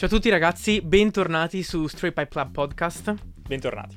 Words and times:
Ciao 0.00 0.08
a 0.08 0.12
tutti 0.12 0.30
ragazzi, 0.30 0.80
bentornati 0.80 1.62
su 1.62 1.86
Stray 1.86 2.12
Pipe 2.12 2.28
Club 2.28 2.52
Podcast. 2.52 3.14
Bentornati. 3.46 3.96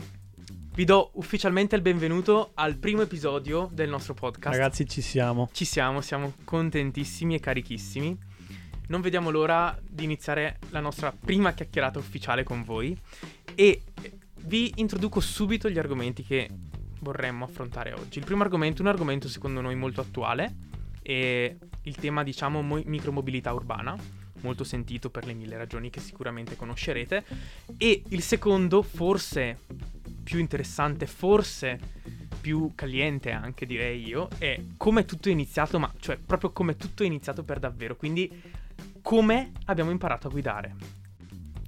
Vi 0.75 0.83
do 0.83 1.11
ufficialmente 1.13 1.77
il 1.77 1.81
benvenuto 1.81 2.51
al 2.55 2.75
primo 2.75 3.03
episodio 3.03 3.69
del 3.71 3.87
nostro 3.87 4.13
podcast. 4.13 4.53
Ragazzi, 4.53 4.85
ci 4.85 4.99
siamo. 4.99 5.47
Ci 5.53 5.63
siamo, 5.63 6.01
siamo 6.01 6.33
contentissimi 6.43 7.35
e 7.35 7.39
carichissimi. 7.39 8.17
Non 8.89 8.99
vediamo 8.99 9.29
l'ora 9.29 9.79
di 9.81 10.03
iniziare 10.03 10.59
la 10.71 10.81
nostra 10.81 11.13
prima 11.17 11.53
chiacchierata 11.53 11.99
ufficiale 11.99 12.43
con 12.43 12.63
voi 12.63 12.99
e 13.55 13.83
vi 14.41 14.73
introduco 14.75 15.21
subito 15.21 15.69
gli 15.69 15.79
argomenti 15.79 16.21
che 16.21 16.49
vorremmo 16.99 17.45
affrontare 17.45 17.93
oggi. 17.93 18.19
Il 18.19 18.25
primo 18.25 18.43
argomento 18.43 18.79
è 18.79 18.81
un 18.81 18.91
argomento 18.91 19.29
secondo 19.29 19.61
noi 19.61 19.75
molto 19.75 20.01
attuale 20.01 20.53
e 21.01 21.57
il 21.83 21.95
tema 21.95 22.23
diciamo 22.23 22.61
mo- 22.61 22.81
micromobilità 22.83 23.53
urbana, 23.53 23.95
molto 24.43 24.63
sentito 24.63 25.09
per 25.09 25.25
le 25.25 25.33
mille 25.33 25.57
ragioni 25.57 25.89
che 25.89 25.99
sicuramente 25.99 26.55
conoscerete. 26.55 27.23
E 27.77 28.03
il 28.09 28.21
secondo, 28.21 28.81
forse 28.83 29.57
più 30.23 30.39
interessante, 30.39 31.07
forse 31.07 31.79
più 32.39 32.73
caliente 32.75 33.31
anche 33.31 33.65
direi 33.65 34.05
io, 34.05 34.27
è 34.37 34.61
come 34.77 35.05
tutto 35.05 35.29
è 35.29 35.31
iniziato, 35.31 35.79
ma 35.79 35.91
cioè 35.99 36.17
proprio 36.17 36.51
come 36.51 36.75
tutto 36.75 37.03
è 37.03 37.05
iniziato 37.05 37.43
per 37.43 37.59
davvero, 37.59 37.95
quindi 37.95 38.29
come 39.01 39.51
abbiamo 39.65 39.91
imparato 39.91 40.27
a 40.27 40.31
guidare. 40.31 41.02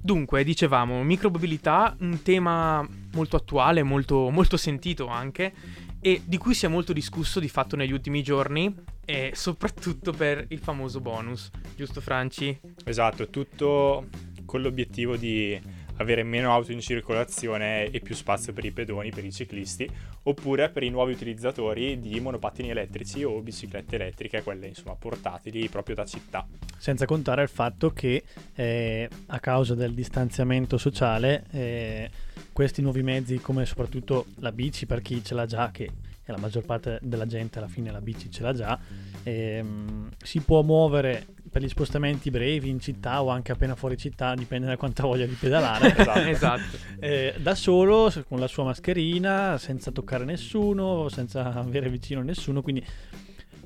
Dunque, 0.06 0.44
dicevamo, 0.44 1.02
micromobilità, 1.02 1.96
un 1.98 2.22
tema 2.22 2.88
molto 3.14 3.34
attuale, 3.34 3.82
molto, 3.82 4.30
molto 4.30 4.56
sentito 4.56 5.08
anche, 5.08 5.52
e 6.00 6.22
di 6.24 6.38
cui 6.38 6.54
si 6.54 6.64
è 6.64 6.68
molto 6.68 6.92
discusso 6.92 7.40
di 7.40 7.48
fatto 7.48 7.74
negli 7.74 7.90
ultimi 7.90 8.22
giorni, 8.22 8.72
e 9.04 9.32
soprattutto 9.34 10.12
per 10.12 10.44
il 10.50 10.60
famoso 10.60 11.00
bonus, 11.00 11.50
giusto 11.74 12.00
Franci? 12.00 12.56
Esatto, 12.84 13.28
tutto 13.30 14.06
con 14.44 14.62
l'obiettivo 14.62 15.16
di 15.16 15.60
avere 15.96 16.22
meno 16.22 16.52
auto 16.52 16.72
in 16.72 16.80
circolazione 16.80 17.90
e 17.90 18.00
più 18.00 18.14
spazio 18.14 18.52
per 18.52 18.64
i 18.64 18.72
pedoni, 18.72 19.10
per 19.10 19.24
i 19.24 19.32
ciclisti, 19.32 19.88
oppure 20.24 20.70
per 20.70 20.82
i 20.82 20.90
nuovi 20.90 21.12
utilizzatori 21.12 21.98
di 22.00 22.18
monopattini 22.20 22.70
elettrici 22.70 23.24
o 23.24 23.40
biciclette 23.40 23.96
elettriche, 23.96 24.42
quelle 24.42 24.66
insomma 24.66 24.94
portatili 24.94 25.68
proprio 25.68 25.94
da 25.94 26.04
città. 26.04 26.46
Senza 26.78 27.06
contare 27.06 27.42
il 27.42 27.48
fatto 27.48 27.92
che 27.92 28.24
eh, 28.54 29.08
a 29.26 29.40
causa 29.40 29.74
del 29.74 29.94
distanziamento 29.94 30.78
sociale 30.78 31.44
eh, 31.50 32.10
questi 32.52 32.82
nuovi 32.82 33.02
mezzi, 33.02 33.38
come 33.38 33.64
soprattutto 33.66 34.26
la 34.40 34.52
bici 34.52 34.86
per 34.86 35.02
chi 35.02 35.22
ce 35.24 35.34
l'ha 35.34 35.46
già, 35.46 35.70
che 35.70 35.90
la 36.24 36.38
maggior 36.38 36.64
parte 36.64 36.98
della 37.02 37.26
gente 37.26 37.58
alla 37.58 37.68
fine 37.68 37.90
la 37.90 38.00
bici 38.00 38.30
ce 38.30 38.42
l'ha 38.42 38.52
già, 38.52 38.78
ehm, 39.22 40.10
si 40.18 40.40
può 40.40 40.62
muovere 40.62 41.26
per 41.56 41.64
gli 41.64 41.70
spostamenti 41.70 42.28
brevi 42.28 42.68
in 42.68 42.80
città 42.80 43.22
o 43.22 43.30
anche 43.30 43.50
appena 43.50 43.74
fuori 43.74 43.96
città, 43.96 44.34
dipende 44.34 44.66
da 44.66 44.76
quanta 44.76 45.04
voglia 45.04 45.24
di 45.24 45.32
pedalare. 45.32 45.94
Esatto. 45.96 46.20
esatto. 46.28 46.76
Eh, 47.00 47.34
da 47.38 47.54
solo, 47.54 48.12
con 48.28 48.38
la 48.38 48.46
sua 48.46 48.64
mascherina, 48.64 49.56
senza 49.56 49.90
toccare 49.90 50.26
nessuno, 50.26 51.08
senza 51.08 51.54
avere 51.54 51.88
vicino 51.88 52.20
nessuno, 52.20 52.60
quindi 52.60 52.84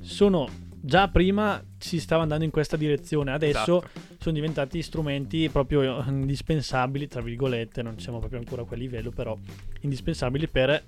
sono 0.00 0.48
già 0.80 1.08
prima 1.08 1.62
si 1.78 2.00
stava 2.00 2.22
andando 2.22 2.44
in 2.44 2.50
questa 2.50 2.76
direzione, 2.76 3.32
adesso 3.32 3.78
Esatto. 3.84 4.00
sono 4.18 4.34
diventati 4.34 4.82
strumenti 4.82 5.48
proprio 5.48 6.02
indispensabili, 6.06 7.06
tra 7.08 7.20
virgolette, 7.20 7.82
non 7.82 7.98
siamo 7.98 8.18
proprio 8.18 8.38
ancora 8.40 8.62
a 8.62 8.64
quel 8.64 8.80
livello, 8.80 9.10
però 9.10 9.36
indispensabili 9.80 10.48
per 10.48 10.82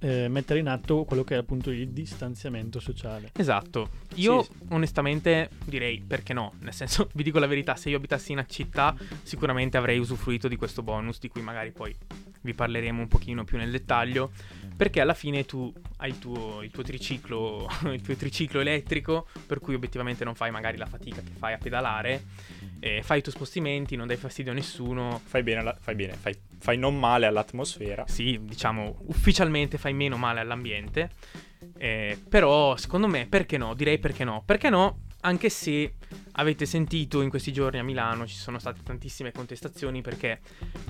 eh, 0.00 0.28
mettere 0.28 0.58
in 0.58 0.68
atto 0.68 1.04
quello 1.04 1.24
che 1.24 1.34
è 1.34 1.38
appunto 1.38 1.70
il 1.70 1.88
distanziamento 1.88 2.78
sociale. 2.80 3.30
Esatto. 3.34 3.88
Io 4.16 4.42
Sì, 4.42 4.50
onestamente 4.68 5.48
direi 5.64 6.02
perché 6.06 6.32
no, 6.32 6.52
nel 6.60 6.74
senso 6.74 7.08
vi 7.14 7.22
dico 7.22 7.38
la 7.38 7.46
verità, 7.46 7.74
se 7.76 7.88
io 7.90 7.96
abitassi 7.96 8.32
in 8.32 8.38
una 8.38 8.46
città 8.46 8.94
sicuramente 9.22 9.76
avrei 9.76 9.98
usufruito 9.98 10.48
di 10.48 10.56
questo 10.56 10.82
bonus 10.82 11.18
di 11.18 11.28
cui 11.28 11.40
magari 11.42 11.72
poi 11.72 11.94
vi 12.44 12.54
parleremo 12.54 13.00
un 13.00 13.08
pochino 13.08 13.42
più 13.44 13.56
nel 13.58 13.70
dettaglio, 13.70 14.30
perché 14.76 15.00
alla 15.00 15.14
fine 15.14 15.44
tu 15.44 15.72
hai 15.96 16.10
il 16.10 16.18
tuo, 16.18 16.62
il 16.62 16.70
tuo 16.70 16.82
triciclo, 16.82 17.66
il 17.90 18.00
tuo 18.02 18.14
triciclo 18.14 18.60
elettrico, 18.60 19.26
per 19.46 19.58
cui 19.60 19.74
obiettivamente 19.74 20.24
non 20.24 20.34
fai 20.34 20.50
magari 20.50 20.76
la 20.76 20.86
fatica 20.86 21.22
che 21.22 21.32
fai 21.38 21.54
a 21.54 21.58
pedalare, 21.58 22.22
eh, 22.80 23.02
fai 23.02 23.18
i 23.18 23.22
tuoi 23.22 23.34
spostamenti, 23.34 23.96
non 23.96 24.06
dai 24.06 24.16
fastidio 24.16 24.52
a 24.52 24.54
nessuno, 24.54 25.20
Fai 25.24 25.42
bene, 25.42 25.60
alla- 25.60 25.76
fai, 25.80 25.94
bene 25.94 26.12
fai, 26.12 26.36
fai 26.58 26.76
non 26.76 26.98
male 26.98 27.24
all'atmosfera. 27.26 28.04
sì, 28.06 28.38
diciamo, 28.42 28.98
ufficialmente 29.06 29.78
fai 29.78 29.94
meno 29.94 30.16
male 30.18 30.40
all'ambiente. 30.40 31.10
eh, 31.78 32.18
però, 32.28 32.76
secondo 32.76 33.08
me, 33.08 33.26
perché 33.26 33.56
no? 33.56 33.72
Direi 33.74 33.98
perché 33.98 34.22
no. 34.24 34.42
Perché 34.44 34.68
no? 34.68 34.98
Anche 35.26 35.48
se 35.48 35.94
avete 36.32 36.66
sentito 36.66 37.22
in 37.22 37.30
questi 37.30 37.50
giorni 37.50 37.78
a 37.78 37.82
Milano 37.82 38.26
ci 38.26 38.34
sono 38.34 38.58
state 38.58 38.80
tantissime 38.82 39.32
contestazioni 39.32 40.02
perché 40.02 40.38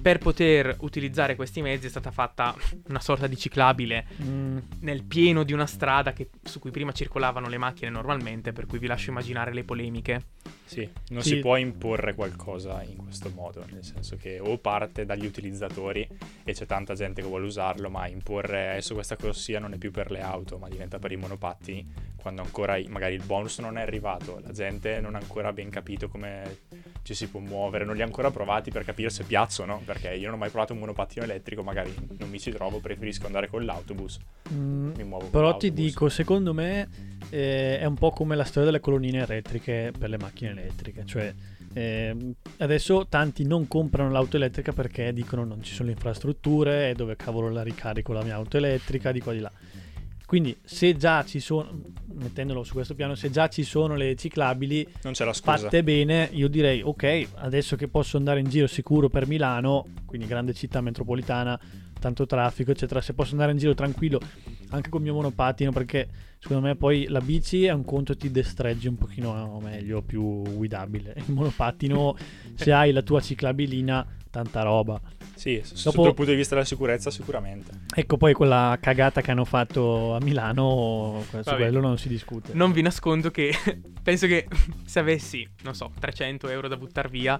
per 0.02 0.18
poter 0.18 0.74
utilizzare 0.80 1.36
questi 1.36 1.62
mezzi 1.62 1.86
è 1.86 1.90
stata 1.90 2.10
fatta 2.10 2.52
una 2.88 3.00
sorta 3.00 3.28
di 3.28 3.36
ciclabile 3.36 4.06
Mm, 4.24 4.58
nel 4.80 5.02
pieno 5.04 5.42
di 5.44 5.52
una 5.52 5.66
strada 5.66 6.12
che- 6.12 6.30
su 6.42 6.58
cui 6.58 6.70
prima 6.70 6.92
circolavano 6.92 7.48
le 7.48 7.58
macchine 7.58 7.90
normalmente, 7.90 8.52
per 8.52 8.66
cui 8.66 8.78
vi 8.78 8.86
lascio 8.86 9.10
immaginare 9.10 9.52
le 9.52 9.62
polemiche. 9.64 10.22
Sì, 10.64 10.88
non 11.10 11.22
Sì. 11.22 11.30
si 11.30 11.38
può 11.40 11.56
imporre 11.56 12.14
qualcosa 12.14 12.82
in 12.82 12.96
questo 12.96 13.30
modo, 13.30 13.64
nel 13.70 13.84
senso 13.84 14.16
che 14.16 14.40
o 14.40 14.58
parte 14.58 15.04
dagli 15.04 15.26
utilizzatori 15.26 16.08
e 16.42 16.52
c'è 16.52 16.64
tanta 16.66 16.94
gente 16.94 17.20
che 17.22 17.28
vuole 17.28 17.44
usarlo, 17.46 17.90
ma 17.90 18.06
imporre 18.08 18.70
adesso 18.70 18.94
questa 18.94 19.16
corsia 19.16 19.58
non 19.60 19.74
è 19.74 19.78
più 19.78 19.90
per 19.90 20.10
le 20.10 20.20
auto, 20.20 20.58
ma 20.58 20.68
diventa 20.68 20.98
per 20.98 21.12
i 21.12 21.16
monopattini, 21.16 21.86
quando 22.16 22.42
ancora 22.42 22.78
magari 22.88 23.14
il 23.14 23.24
bonus 23.24 23.58
non 23.58 23.76
è 23.76 23.82
arrivato, 23.82 24.23
la 24.42 24.52
gente 24.52 25.00
non 25.00 25.14
ha 25.14 25.18
ancora 25.18 25.52
ben 25.52 25.70
capito 25.70 26.08
come 26.08 26.58
ci 27.02 27.14
si 27.14 27.28
può 27.28 27.40
muovere, 27.40 27.84
non 27.84 27.94
li 27.94 28.02
ha 28.02 28.04
ancora 28.04 28.30
provati 28.30 28.70
per 28.70 28.84
capire 28.84 29.10
se 29.10 29.24
piacciono, 29.24 29.82
perché 29.84 30.14
io 30.14 30.26
non 30.26 30.34
ho 30.34 30.38
mai 30.38 30.50
provato 30.50 30.72
un 30.72 30.78
monopattino 30.80 31.24
elettrico, 31.24 31.62
magari 31.62 31.94
non 32.18 32.28
mi 32.30 32.38
ci 32.40 32.50
trovo, 32.50 32.78
preferisco 32.80 33.26
andare 33.26 33.48
con 33.48 33.64
l'autobus, 33.64 34.18
mm, 34.52 34.92
mi 34.96 35.04
muovo 35.04 35.26
Però 35.26 35.56
ti 35.56 35.66
l'autobus. 35.68 35.74
dico, 35.90 36.08
secondo 36.08 36.54
me 36.54 36.88
eh, 37.30 37.78
è 37.78 37.84
un 37.84 37.94
po' 37.96 38.10
come 38.10 38.36
la 38.36 38.44
storia 38.44 38.64
delle 38.70 38.80
colonnine 38.80 39.22
elettriche 39.22 39.92
per 39.96 40.08
le 40.08 40.18
macchine 40.18 40.50
elettriche, 40.52 41.04
cioè 41.04 41.34
ehm, 41.74 42.32
adesso 42.58 43.06
tanti 43.08 43.44
non 43.44 43.66
comprano 43.68 44.10
l'auto 44.10 44.36
elettrica 44.36 44.72
perché 44.72 45.12
dicono 45.12 45.44
non 45.44 45.62
ci 45.62 45.74
sono 45.74 45.88
le 45.88 45.94
infrastrutture, 45.94 46.94
dove 46.96 47.16
cavolo 47.16 47.50
la 47.50 47.62
ricarico 47.62 48.12
la 48.12 48.22
mia 48.22 48.34
auto 48.36 48.56
elettrica, 48.56 49.12
di 49.12 49.20
qua 49.20 49.32
di 49.32 49.40
là. 49.40 49.52
Quindi 50.34 50.56
se 50.64 50.96
già 50.96 51.24
ci 51.24 51.38
sono, 51.38 51.70
mettendolo 52.14 52.64
su 52.64 52.72
questo 52.72 52.96
piano, 52.96 53.14
se 53.14 53.30
già 53.30 53.46
ci 53.46 53.62
sono 53.62 53.94
le 53.94 54.16
ciclabili 54.16 54.84
non 55.04 55.12
c'è 55.12 55.24
la 55.24 55.32
scusa. 55.32 55.58
fatte 55.58 55.84
bene, 55.84 56.28
io 56.32 56.48
direi 56.48 56.82
ok, 56.82 57.28
adesso 57.36 57.76
che 57.76 57.86
posso 57.86 58.16
andare 58.16 58.40
in 58.40 58.48
giro 58.48 58.66
sicuro 58.66 59.08
per 59.08 59.28
Milano, 59.28 59.86
quindi 60.04 60.26
grande 60.26 60.52
città 60.52 60.80
metropolitana, 60.80 61.56
tanto 62.00 62.26
traffico, 62.26 62.72
eccetera, 62.72 63.00
se 63.00 63.14
posso 63.14 63.30
andare 63.34 63.52
in 63.52 63.58
giro 63.58 63.74
tranquillo 63.74 64.20
anche 64.70 64.90
col 64.90 65.02
mio 65.02 65.14
monopattino, 65.14 65.70
perché 65.70 66.08
secondo 66.40 66.66
me 66.66 66.74
poi 66.74 67.06
la 67.06 67.20
bici 67.20 67.66
è 67.66 67.70
un 67.70 67.84
conto 67.84 68.16
ti 68.16 68.28
destreggi 68.32 68.88
un 68.88 68.96
pochino 68.96 69.60
meglio, 69.62 70.02
più 70.02 70.42
guidabile. 70.42 71.14
Il 71.28 71.32
monopattino, 71.32 72.16
se 72.56 72.72
hai 72.72 72.90
la 72.90 73.02
tua 73.02 73.20
ciclabilina, 73.20 74.04
tanta 74.34 74.62
roba. 74.62 75.00
Sì, 75.36 75.56
Dopo- 75.56 75.76
sotto 75.76 76.08
il 76.08 76.14
punto 76.14 76.30
di 76.32 76.36
vista 76.36 76.54
della 76.54 76.66
sicurezza 76.66 77.10
sicuramente. 77.10 77.82
Ecco 77.94 78.16
poi 78.16 78.32
quella 78.32 78.76
cagata 78.80 79.20
che 79.20 79.30
hanno 79.30 79.44
fatto 79.44 80.14
a 80.14 80.20
Milano, 80.20 81.22
su 81.28 81.36
Vabbè. 81.36 81.56
quello 81.56 81.80
non 81.80 81.98
si 81.98 82.08
discute. 82.08 82.52
Non 82.54 82.72
vi 82.72 82.82
nascondo 82.82 83.30
che 83.30 83.52
penso 84.02 84.26
che 84.26 84.46
se 84.84 84.98
avessi, 84.98 85.48
non 85.62 85.74
so, 85.74 85.90
300 85.98 86.48
euro 86.48 86.68
da 86.68 86.76
buttare 86.76 87.08
via, 87.08 87.38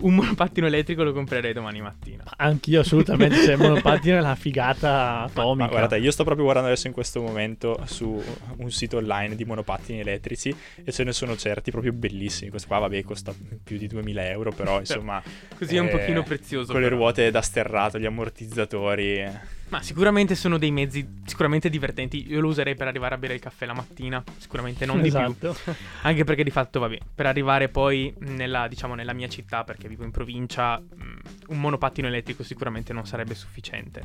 un 0.00 0.14
monopattino 0.14 0.66
elettrico 0.66 1.02
lo 1.02 1.12
comprerei 1.12 1.52
domani 1.52 1.80
mattina. 1.80 2.24
Anch'io 2.36 2.80
assolutamente, 2.80 3.42
cioè 3.42 3.54
il 3.54 3.60
monopattino 3.60 4.16
è 4.16 4.20
la 4.20 4.34
figata 4.34 5.20
atomica. 5.28 5.64
Ma 5.64 5.70
guardate, 5.70 5.98
io 5.98 6.10
sto 6.10 6.24
proprio 6.24 6.44
guardando 6.44 6.70
adesso 6.70 6.86
in 6.86 6.92
questo 6.92 7.20
momento 7.20 7.80
su 7.84 8.22
un 8.56 8.70
sito 8.70 8.98
online 8.98 9.34
di 9.34 9.44
monopattini 9.44 10.00
elettrici 10.00 10.54
e 10.84 10.92
ce 10.92 11.04
ne 11.04 11.12
sono 11.12 11.36
certi 11.36 11.70
proprio 11.70 11.92
bellissimi. 11.92 12.50
Questo 12.50 12.68
qua, 12.68 12.78
vabbè, 12.78 13.02
costa 13.02 13.34
più 13.62 13.76
di 13.78 13.86
2000 13.86 14.28
euro, 14.28 14.52
però 14.52 14.78
insomma... 14.78 15.22
Così 15.56 15.76
è 15.76 15.78
un 15.78 15.86
eh, 15.86 15.90
pochino 15.90 16.22
prezioso. 16.30 16.72
Con 16.72 16.80
le 16.80 16.88
però. 16.88 17.00
ruote 17.00 17.30
da 17.30 17.42
sterrato, 17.42 17.98
gli 17.98 18.06
ammortizzatori. 18.06 19.26
Ma 19.68 19.82
sicuramente 19.82 20.34
sono 20.34 20.58
dei 20.58 20.70
mezzi 20.70 21.06
sicuramente 21.24 21.68
divertenti. 21.68 22.26
Io 22.28 22.40
lo 22.40 22.48
userei 22.48 22.74
per 22.74 22.88
arrivare 22.88 23.14
a 23.14 23.18
bere 23.18 23.34
il 23.34 23.40
caffè 23.40 23.66
la 23.66 23.74
mattina, 23.74 24.22
sicuramente 24.36 24.84
non 24.86 25.00
di 25.00 25.10
più. 25.10 25.18
esatto. 25.18 25.56
Anche 26.02 26.24
perché 26.24 26.42
di 26.44 26.50
fatto, 26.50 26.80
vabbè, 26.80 26.98
per 27.14 27.26
arrivare 27.26 27.68
poi 27.68 28.14
nella, 28.18 28.68
diciamo, 28.68 28.94
nella 28.94 29.12
mia 29.12 29.28
città, 29.28 29.64
perché 29.64 29.88
vivo 29.88 30.04
in 30.04 30.10
provincia, 30.10 30.78
mh, 30.78 31.18
un 31.48 31.60
monopattino 31.60 32.06
elettrico 32.06 32.42
sicuramente 32.42 32.92
non 32.92 33.06
sarebbe 33.06 33.34
sufficiente. 33.34 34.04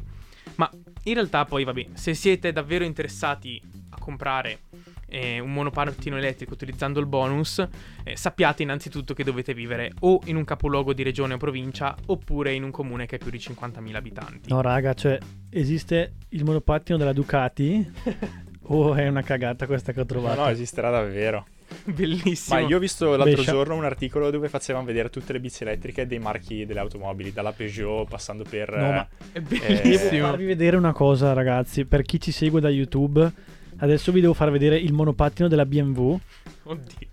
Ma 0.56 0.70
in 1.04 1.14
realtà 1.14 1.46
poi, 1.46 1.64
vabbè, 1.64 1.88
se 1.94 2.14
siete 2.14 2.52
davvero 2.52 2.84
interessati 2.84 3.62
a 3.90 3.98
comprare 4.00 4.60
eh, 5.08 5.40
un 5.40 5.54
monopattino 5.54 6.18
elettrico 6.18 6.54
utilizzando 6.54 7.00
il 7.00 7.06
bonus, 7.06 7.66
eh, 8.04 8.16
sappiate 8.18 8.64
innanzitutto 8.64 9.14
che 9.14 9.24
dovete 9.24 9.54
vivere 9.54 9.92
o 10.02 10.20
in 10.26 10.36
un 10.36 10.44
capoluogo 10.44 10.94
di 10.94 11.04
regione 11.04 11.36
o 11.36 11.38
provincia 11.38 11.96
oppure 12.08 12.54
in 12.54 12.64
un 12.64 12.72
comune 12.72 13.06
che 13.06 13.16
ha 13.16 13.18
più 13.20 13.30
di 13.32 13.38
50.000 13.38 13.96
abitanti. 13.96 14.50
No, 14.50 14.62
raga, 14.62 14.94
cioè, 14.94 15.18
esiste 15.50 16.14
il 16.30 16.44
monopattino 16.44 16.98
della 16.98 17.14
Ducati? 17.14 17.92
o 18.68 18.96
è 18.96 19.08
una 19.08 19.22
cagata 19.22 19.66
questa 19.68 19.92
che 19.94 20.00
ho 20.00 20.04
No, 20.04 20.08
trovato? 20.10 20.42
no, 20.42 20.48
esisterà 20.50 20.90
davvero. 20.90 21.46
Bellissimo. 21.86 22.60
Ma 22.60 22.66
io 22.68 22.78
ho 22.78 22.80
visto 22.80 23.10
l'altro 23.16 23.34
Brescia. 23.34 23.52
giorno 23.52 23.76
un 23.76 23.86
articolo 23.86 24.30
dove 24.30 24.50
facevano 24.50 24.86
vedere 24.86 25.10
tutte 25.10 25.34
le 25.34 25.40
bici 25.40 25.64
elettriche 25.64 26.06
dei 26.06 26.20
marchi 26.20 26.66
delle 26.66 26.80
automobili, 26.80 27.32
dalla 27.34 27.52
Peugeot 27.54 28.08
passando 28.08 28.44
per... 28.48 28.70
No, 28.76 28.92
ma- 28.92 29.08
È 29.32 29.40
Devo 29.42 29.66
bellissimo. 29.82 30.28
farvi 30.28 30.46
vedere 30.46 30.78
una 30.78 30.94
cosa, 30.94 31.34
ragazzi. 31.34 31.86
Per 31.86 32.04
chi 32.04 32.20
ci 32.20 32.32
segue 32.32 32.60
da 32.62 32.70
YouTube, 32.70 33.32
adesso 33.78 34.12
vi 34.12 34.22
devo 34.22 34.34
far 34.34 34.52
vedere 34.52 34.78
il 34.78 34.94
monopattino 34.94 35.48
della 35.48 35.66
BMW. 35.66 36.18
Oddio. 36.64 37.08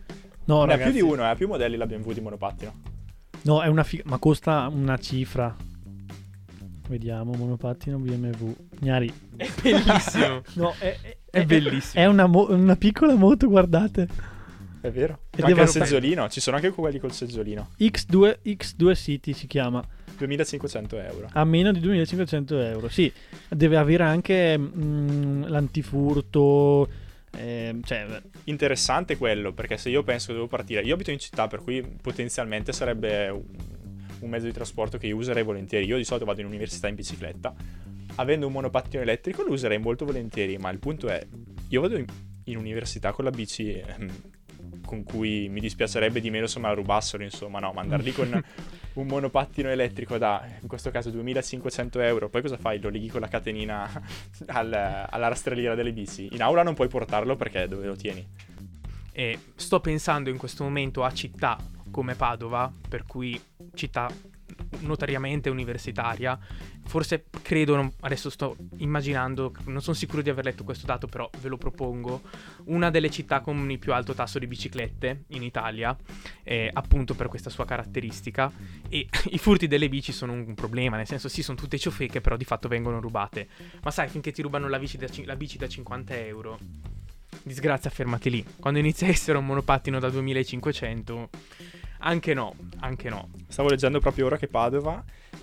No, 0.44 0.64
ne 0.64 0.74
ha 0.74 0.78
più 0.78 0.90
di 0.92 1.00
uno, 1.00 1.22
eh, 1.22 1.26
ha 1.28 1.34
più 1.34 1.46
modelli 1.46 1.76
la 1.76 1.86
BMW 1.86 2.12
di 2.12 2.20
monopattino. 2.20 2.72
No, 3.42 3.62
è 3.62 3.66
una 3.68 3.84
figa, 3.84 4.02
ma 4.06 4.18
costa 4.18 4.68
una 4.72 4.96
cifra. 4.98 5.54
Vediamo, 6.88 7.32
monopattino 7.32 7.98
BMW. 7.98 8.54
Gnari. 8.80 9.12
È 9.36 9.48
bellissimo. 9.62 10.42
No, 10.54 10.74
è, 10.78 10.96
è- 11.00 11.16
È 11.30 11.44
bellissimo. 11.44 12.02
È 12.02 12.06
una, 12.06 12.26
mo- 12.26 12.50
una 12.50 12.76
piccola 12.76 13.14
moto, 13.14 13.48
guardate. 13.48 14.08
È 14.80 14.90
vero. 14.90 15.20
Ed 15.30 15.44
anche 15.44 15.60
è 15.60 15.62
il 15.62 15.68
seggiolino, 15.68 16.28
ci 16.28 16.40
sono 16.40 16.56
anche 16.56 16.70
quelli 16.70 16.98
col 16.98 17.12
seggiolino. 17.12 17.70
X2, 17.78 18.38
X2 18.44 18.94
City 18.96 19.32
si 19.32 19.46
chiama. 19.46 19.82
2500 20.26 20.98
euro. 21.00 21.28
A 21.32 21.44
meno 21.44 21.72
di 21.72 21.80
2500 21.80 22.60
euro. 22.60 22.88
Sì, 22.88 23.12
deve 23.48 23.76
avere 23.76 24.04
anche 24.04 24.58
mm, 24.58 25.44
l'antifurto. 25.44 26.88
ehm, 27.36 27.82
cioè, 27.82 28.22
Interessante 28.44 29.16
quello, 29.16 29.52
perché 29.52 29.76
se 29.76 29.90
io 29.90 30.02
penso 30.02 30.28
che 30.28 30.34
devo 30.34 30.46
partire, 30.46 30.82
io 30.82 30.94
abito 30.94 31.10
in 31.10 31.19
città, 31.19 31.46
per 31.46 31.62
cui 31.62 31.82
potenzialmente 31.82 32.72
sarebbe 32.72 33.28
un, 33.28 33.42
un 34.20 34.30
mezzo 34.30 34.46
di 34.46 34.52
trasporto 34.52 34.98
che 34.98 35.06
io 35.06 35.16
userei 35.16 35.42
volentieri. 35.42 35.86
Io 35.86 35.96
di 35.96 36.04
solito 36.04 36.24
vado 36.24 36.40
in 36.40 36.46
università 36.46 36.88
in 36.88 36.94
bicicletta. 36.94 37.54
Avendo 38.16 38.46
un 38.46 38.52
monopattino 38.52 39.02
elettrico 39.02 39.42
lo 39.42 39.52
userei 39.52 39.78
molto 39.78 40.04
volentieri, 40.04 40.58
ma 40.58 40.70
il 40.70 40.78
punto 40.78 41.08
è, 41.08 41.26
io 41.69 41.80
vado 41.80 41.96
in, 41.96 42.04
in 42.44 42.56
università 42.58 43.12
con 43.12 43.24
la 43.24 43.30
bici 43.30 43.72
ehm, 43.72 44.10
con 44.84 45.04
cui 45.04 45.48
mi 45.48 45.60
dispiacerebbe 45.60 46.20
di 46.20 46.28
meno 46.28 46.46
se 46.46 46.58
me 46.58 46.69
la 46.69 46.74
rubassero, 46.74 47.22
insomma, 47.22 47.58
no, 47.58 47.72
ma 47.72 47.80
andare 47.80 48.02
lì 48.02 48.12
con 48.12 48.28
un 48.94 49.06
monopattino 49.06 49.68
elettrico 49.68 50.18
da, 50.18 50.44
in 50.60 50.68
questo 50.68 50.90
caso, 50.90 51.10
2500 51.10 52.00
euro, 52.00 52.28
poi 52.28 52.42
cosa 52.42 52.56
fai? 52.56 52.80
Lo 52.80 52.88
leghi 52.88 53.08
con 53.08 53.20
la 53.20 53.28
catenina 53.28 53.88
al- 54.46 55.06
alla 55.08 55.28
rastrelliera 55.28 55.74
delle 55.74 55.92
bici? 55.92 56.28
In 56.32 56.42
aula 56.42 56.62
non 56.62 56.74
puoi 56.74 56.88
portarlo 56.88 57.36
perché 57.36 57.68
dove 57.68 57.86
lo 57.86 57.96
tieni? 57.96 58.26
E 59.12 59.38
sto 59.54 59.80
pensando 59.80 60.30
in 60.30 60.38
questo 60.38 60.64
momento 60.64 61.04
a 61.04 61.12
città 61.12 61.58
come 61.90 62.14
Padova, 62.14 62.72
per 62.88 63.04
cui 63.04 63.40
città 63.74 64.10
notariamente 64.81 65.50
universitaria. 65.50 66.38
Forse 66.84 67.26
credo, 67.43 67.93
adesso 68.00 68.31
sto 68.31 68.56
immaginando, 68.78 69.52
non 69.66 69.81
sono 69.81 69.96
sicuro 69.96 70.22
di 70.22 70.31
aver 70.31 70.44
letto 70.44 70.64
questo 70.64 70.87
dato, 70.87 71.06
però 71.06 71.28
ve 71.40 71.49
lo 71.49 71.56
propongo. 71.56 72.22
Una 72.64 72.90
delle 72.90 73.10
città 73.10 73.40
con 73.40 73.70
il 73.70 73.78
più 73.78 73.93
alto 73.93 74.14
tasso 74.14 74.38
di 74.38 74.46
biciclette 74.46 75.25
in 75.28 75.43
Italia, 75.43 75.96
eh, 76.43 76.70
appunto 76.72 77.14
per 77.14 77.28
questa 77.28 77.50
sua 77.50 77.64
caratteristica. 77.64 78.52
E 78.88 79.08
i 79.31 79.38
furti 79.38 79.66
delle 79.66 79.88
bici 79.88 80.12
sono 80.12 80.32
un 80.32 80.55
problema, 80.55 80.96
nel 80.96 81.06
senso, 81.06 81.28
sì, 81.28 81.43
sono 81.43 81.56
tutte 81.56 81.78
ciofeche, 81.78 82.20
però 82.20 82.37
di 82.37 82.44
fatto 82.44 82.69
vengono 82.69 83.00
rubate. 83.00 83.48
Ma 83.82 83.90
sai, 83.90 84.08
finché 84.08 84.32
ti 84.32 84.43
rubano 84.43 84.69
la 84.69 84.78
bici 84.78 84.96
da, 84.96 85.06
la 85.25 85.37
bici 85.37 85.58
da 85.58 85.69
50 85.69 86.16
euro, 86.16 86.58
disgrazia, 87.43 87.90
fermati 87.90 88.31
lì. 88.31 88.44
Quando 88.58 88.78
inizia 88.78 89.06
a 89.06 89.10
essere 89.10 89.38
un 89.38 89.46
monopattino 89.46 89.98
da 89.98 90.10
2500, 90.10 91.31
anche 92.02 92.34
no, 92.34 92.54
anche 92.81 93.08
no. 93.08 93.31
Stavo 93.49 93.69
leggendo 93.69 94.00
proprio 94.00 94.26
ora 94.26 94.37
che 94.37 94.49
Padova 94.49 95.02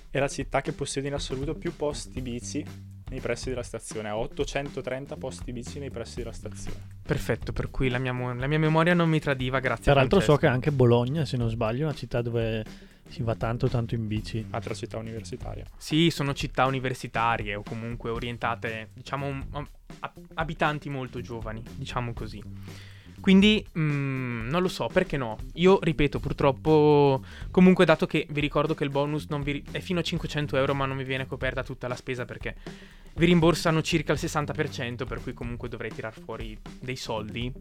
è 0.10 0.20
la 0.20 0.28
città 0.28 0.62
che 0.62 0.72
possiede 0.72 1.08
in 1.08 1.14
assoluto 1.14 1.54
più 1.56 1.76
posti 1.76 2.22
bici 2.22 2.64
nei 3.10 3.20
pressi 3.22 3.50
della 3.50 3.64
stazione. 3.64 4.10
Ha 4.10 4.18
830 4.18 5.16
posti 5.18 5.52
bici 5.52 5.80
nei 5.80 5.90
pressi 5.90 6.18
della 6.18 6.32
stazione. 6.32 6.98
Perfetto, 7.02 7.54
per 7.54 7.70
cui 7.72 7.90
la 7.90 7.98
mia, 7.98 8.14
mo- 8.14 8.34
la 8.34 8.48
mia 8.48 8.60
memoria 8.60 8.94
non 8.94 9.10
mi 9.10 9.20
tradiva, 9.20 9.60
grazie. 9.60 9.86
peraltro 9.92 10.20
so 10.20 10.36
che 10.38 10.48
anche 10.48 10.72
Bologna, 10.72 11.26
se 11.26 11.38
non 11.38 11.50
sbaglio, 11.50 11.82
è 11.82 11.84
una 11.86 11.94
città 11.96 12.22
dove 12.22 12.64
si 13.08 13.24
va 13.24 13.34
tanto 13.36 13.68
tanto 13.68 13.96
in 13.96 14.06
bici. 14.08 14.46
Altra 14.52 14.76
città 14.76 14.98
universitaria. 14.98 15.66
Sì, 15.78 16.12
sono 16.12 16.34
città 16.34 16.66
universitarie 16.66 17.56
o 17.56 17.64
comunque 17.64 18.12
orientate, 18.12 18.90
diciamo, 18.94 19.46
a- 19.52 19.68
a- 20.02 20.14
abitanti 20.36 20.90
molto 20.90 21.20
giovani, 21.22 21.64
diciamo 21.76 22.14
così. 22.14 22.44
Quindi, 23.22 23.66
mm, 23.78 24.50
non 24.50 24.62
lo 24.62 24.68
so, 24.68 24.88
perché 24.92 25.18
no? 25.18 25.38
Io, 25.54 25.80
ripeto, 25.82 26.20
purtroppo, 26.20 27.24
comunque 27.52 27.86
dato 27.86 28.06
che 28.06 28.26
vi 28.30 28.40
ricordo 28.42 28.76
che 28.76 28.84
il 28.84 28.90
bonus 28.90 29.28
non 29.30 29.44
vi 29.44 29.64
è 29.72 29.80
fino 29.80 30.00
a 30.00 30.04
500 30.04 30.58
euro, 30.58 30.74
ma 30.74 30.86
non 30.86 30.98
mi 30.98 31.04
viene 31.04 31.28
coperta 31.28 31.64
tutta 31.64 31.88
la 31.88 31.96
spesa 31.96 32.26
perché 32.26 32.56
vi 33.20 33.26
rimborsano 33.26 33.82
circa 33.82 34.14
il 34.14 34.20
60%, 34.22 35.06
per 35.06 35.22
cui 35.22 35.34
comunque 35.34 35.68
dovrei 35.68 35.92
tirar 35.92 36.14
fuori 36.14 36.58
dei 36.80 36.96
soldi. 36.96 37.52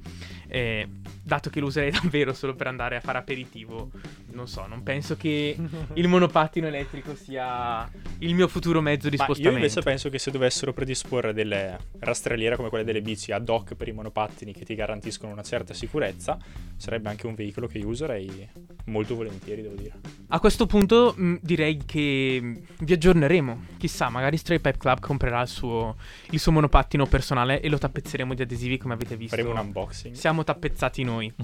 Eh, 0.46 0.86
dato 1.22 1.50
che 1.50 1.58
lo 1.60 1.66
userei 1.66 1.90
davvero 2.00 2.32
solo 2.32 2.54
per 2.54 2.68
andare 2.68 2.96
a 2.96 3.00
fare 3.00 3.18
aperitivo, 3.18 3.90
non 4.32 4.46
so, 4.46 4.66
non 4.66 4.82
penso 4.84 5.16
che 5.16 5.56
il 5.94 6.08
monopattino 6.08 6.68
elettrico 6.68 7.14
sia 7.16 7.90
il 8.18 8.34
mio 8.34 8.46
futuro 8.46 8.80
mezzo 8.80 9.08
di 9.08 9.16
Ma 9.16 9.24
io 9.24 9.34
spostamento. 9.34 9.64
invece 9.66 9.82
penso 9.82 10.08
che 10.10 10.18
se 10.18 10.30
dovessero 10.30 10.72
predisporre 10.72 11.32
delle 11.32 11.76
rastrelliere 11.98 12.56
come 12.56 12.68
quelle 12.68 12.84
delle 12.84 13.02
bici 13.02 13.32
ad 13.32 13.48
hoc 13.48 13.74
per 13.74 13.88
i 13.88 13.92
monopattini 13.92 14.52
che 14.52 14.64
ti 14.64 14.74
garantiscono 14.76 15.32
una 15.32 15.42
certa 15.48 15.74
sicurezza, 15.74 16.38
sarebbe 16.76 17.08
anche 17.08 17.26
un 17.26 17.34
veicolo 17.34 17.66
che 17.66 17.78
io 17.78 17.88
userei 17.88 18.48
molto 18.84 19.14
volentieri, 19.14 19.62
devo 19.62 19.74
dire. 19.74 19.94
A 20.28 20.38
questo 20.38 20.66
punto 20.66 21.14
mh, 21.16 21.38
direi 21.40 21.78
che 21.84 22.38
mh, 22.40 22.84
vi 22.84 22.92
aggiorneremo. 22.92 23.64
Chissà, 23.78 24.08
magari 24.08 24.36
Stray 24.36 24.60
Pipe 24.60 24.78
Club 24.78 25.00
comprerà 25.00 25.42
il 25.42 25.48
suo, 25.48 25.96
il 26.30 26.38
suo 26.38 26.52
monopattino 26.52 27.06
personale 27.06 27.60
e 27.60 27.68
lo 27.68 27.78
tappezzeremo 27.78 28.34
di 28.34 28.42
adesivi 28.42 28.78
come 28.78 28.94
avete 28.94 29.16
visto. 29.16 29.36
Faremo 29.36 29.54
un 29.54 29.66
unboxing. 29.66 30.14
Siamo 30.14 30.44
tappezzati 30.44 31.02
noi. 31.02 31.32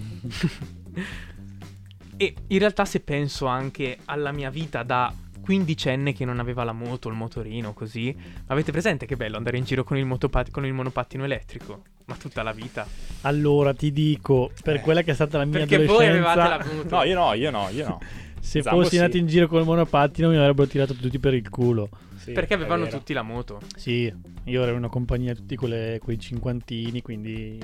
e 2.17 2.35
in 2.47 2.59
realtà 2.59 2.85
se 2.85 3.00
penso 3.00 3.47
anche 3.47 3.99
alla 4.05 4.33
mia 4.33 4.50
vita 4.50 4.83
da 4.83 5.12
quindicenne 5.41 6.14
che 6.14 6.25
non 6.25 6.38
aveva 6.38 6.64
la 6.64 6.73
moto, 6.73 7.09
il 7.09 7.14
motorino, 7.14 7.75
così, 7.75 8.17
avete 8.47 8.73
presente 8.73 9.05
che 9.05 9.17
bello 9.17 9.37
andare 9.37 9.59
in 9.59 9.64
giro 9.64 9.85
con 9.85 9.99
il, 9.99 10.07
motopat- 10.07 10.50
con 10.50 10.64
il 10.64 10.73
monopattino 10.73 11.23
elettrico? 11.23 11.83
Ma 12.06 12.16
tutta 12.16 12.42
la 12.42 12.52
vita. 12.52 12.87
Allora 13.23 13.73
ti 13.73 13.90
dico, 13.92 14.50
per 14.62 14.76
Eh. 14.76 14.80
quella 14.80 15.02
che 15.02 15.12
è 15.12 15.14
stata 15.14 15.38
la 15.38 15.44
mia 15.46 15.61
Perché 15.61 15.84
voi 15.84 16.06
avevate 16.06 16.40
adolescenza, 16.40 16.73
la 16.75 16.82
moto. 16.82 16.96
No, 16.96 17.02
io 17.04 17.14
no, 17.14 17.32
io 17.34 17.50
no, 17.50 17.68
io 17.70 17.88
no. 17.88 18.00
se 18.40 18.61
Zambo 18.62 18.80
fossi 18.82 18.96
sì. 18.96 18.99
andato 19.00 19.16
in 19.16 19.26
giro 19.26 19.49
col 19.49 19.64
monopattino 19.64 20.28
mi 20.28 20.37
avrebbero 20.37 20.68
tirato 20.68 20.94
tutti 20.94 21.18
per 21.18 21.32
il 21.34 21.49
culo. 21.49 21.88
Sì, 22.16 22.32
Perché 22.32 22.54
avevano 22.54 22.87
tutti 22.88 23.12
la 23.12 23.23
moto. 23.23 23.61
Sì, 23.76 24.12
io 24.44 24.62
ero 24.62 24.70
in 24.73 24.76
una 24.78 24.88
compagnia 24.88 25.34
tutti 25.34 25.56
quelle, 25.56 25.99
quei 26.02 26.18
cinquantini, 26.18 27.00
quindi 27.02 27.58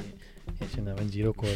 e 0.58 0.66
si 0.66 0.78
andava 0.78 1.00
in 1.00 1.08
giro 1.08 1.32
col, 1.32 1.48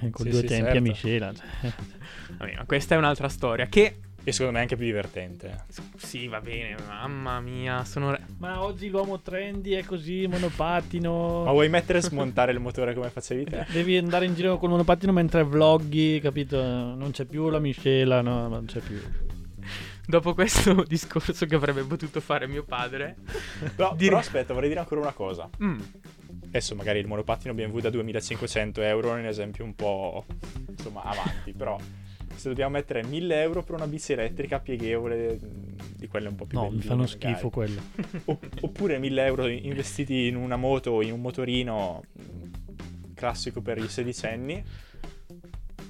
eh, 0.00 0.10
con 0.10 0.24
Sì, 0.24 0.30
due 0.30 0.40
sì, 0.40 0.46
tempi 0.46 0.62
certo. 0.64 0.78
a 0.78 0.80
miscela. 0.80 1.32
Vabbè, 2.38 2.54
ma 2.56 2.64
questa 2.66 2.94
è 2.94 2.98
un'altra 2.98 3.28
storia. 3.28 3.66
Che 3.66 3.96
E 4.24 4.30
secondo 4.30 4.52
me 4.52 4.58
è 4.58 4.62
anche 4.62 4.76
più 4.76 4.84
divertente. 4.84 5.64
sì, 5.96 6.28
va 6.28 6.40
bene, 6.40 6.76
mamma 6.86 7.40
mia, 7.40 7.84
sono 7.84 8.16
Ma 8.38 8.62
oggi 8.62 8.88
l'uomo 8.88 9.18
trendy 9.20 9.72
è 9.72 9.82
così, 9.84 10.26
monopattino. 10.28 11.42
Ma 11.44 11.50
vuoi 11.50 11.68
mettere 11.68 11.98
e 11.98 12.02
smontare 12.02 12.52
il 12.52 12.60
motore 12.60 12.94
come 12.94 13.10
facevi 13.10 13.44
te? 13.44 13.66
Devi 13.72 13.96
andare 13.96 14.26
in 14.26 14.34
giro 14.34 14.58
col 14.58 14.70
monopattino 14.70 15.10
mentre 15.12 15.42
vloggi, 15.42 16.20
capito? 16.22 16.56
Non 16.62 17.10
c'è 17.10 17.24
più 17.24 17.48
la 17.48 17.58
miscela, 17.58 18.20
no, 18.20 18.46
non 18.46 18.66
c'è 18.66 18.78
più. 18.78 19.00
dopo 20.06 20.34
questo 20.34 20.82
discorso 20.86 21.46
che 21.46 21.54
avrebbe 21.56 21.82
potuto 21.82 22.20
fare 22.20 22.46
mio 22.46 22.62
padre. 22.62 23.16
Però, 23.74 23.92
Dire- 23.96 24.08
però 24.10 24.18
aspetta, 24.18 24.52
vorrei 24.52 24.68
dire 24.68 24.80
ancora 24.80 25.00
una 25.00 25.12
cosa. 25.12 25.50
Mm, 25.62 25.80
Adesso 26.46 26.74
magari 26.76 26.98
il 27.00 27.06
monopattino 27.06 27.54
BMW 27.54 27.78
da 27.80 27.90
2500 27.90 28.82
euro 28.82 29.16
è 29.16 29.18
un 29.20 29.26
esempio 29.26 29.64
un 29.64 29.74
po' 29.74 30.24
insomma 30.68 31.02
avanti, 31.02 31.52
però 31.54 31.78
se 32.42 32.48
dobbiamo 32.48 32.72
mettere 32.72 33.04
1000 33.04 33.40
euro 33.40 33.62
per 33.62 33.76
una 33.76 33.86
bici 33.86 34.12
elettrica 34.12 34.58
pieghevole 34.58 35.38
mh, 35.40 35.96
di 35.96 36.08
quelle 36.08 36.26
un 36.26 36.34
po' 36.34 36.44
più 36.44 36.58
No, 36.58 36.70
mi 36.70 36.80
fanno 36.80 37.06
schifo 37.06 37.50
quello. 37.50 37.80
Opp- 38.26 38.56
oppure 38.62 38.98
1000 38.98 39.24
euro 39.24 39.46
investiti 39.46 40.26
in 40.26 40.34
una 40.34 40.56
moto 40.56 41.00
in 41.02 41.12
un 41.12 41.20
motorino 41.20 42.02
mh, 42.12 42.22
classico 43.14 43.60
per 43.62 43.78
i 43.78 43.86
sedicenni. 43.88 44.60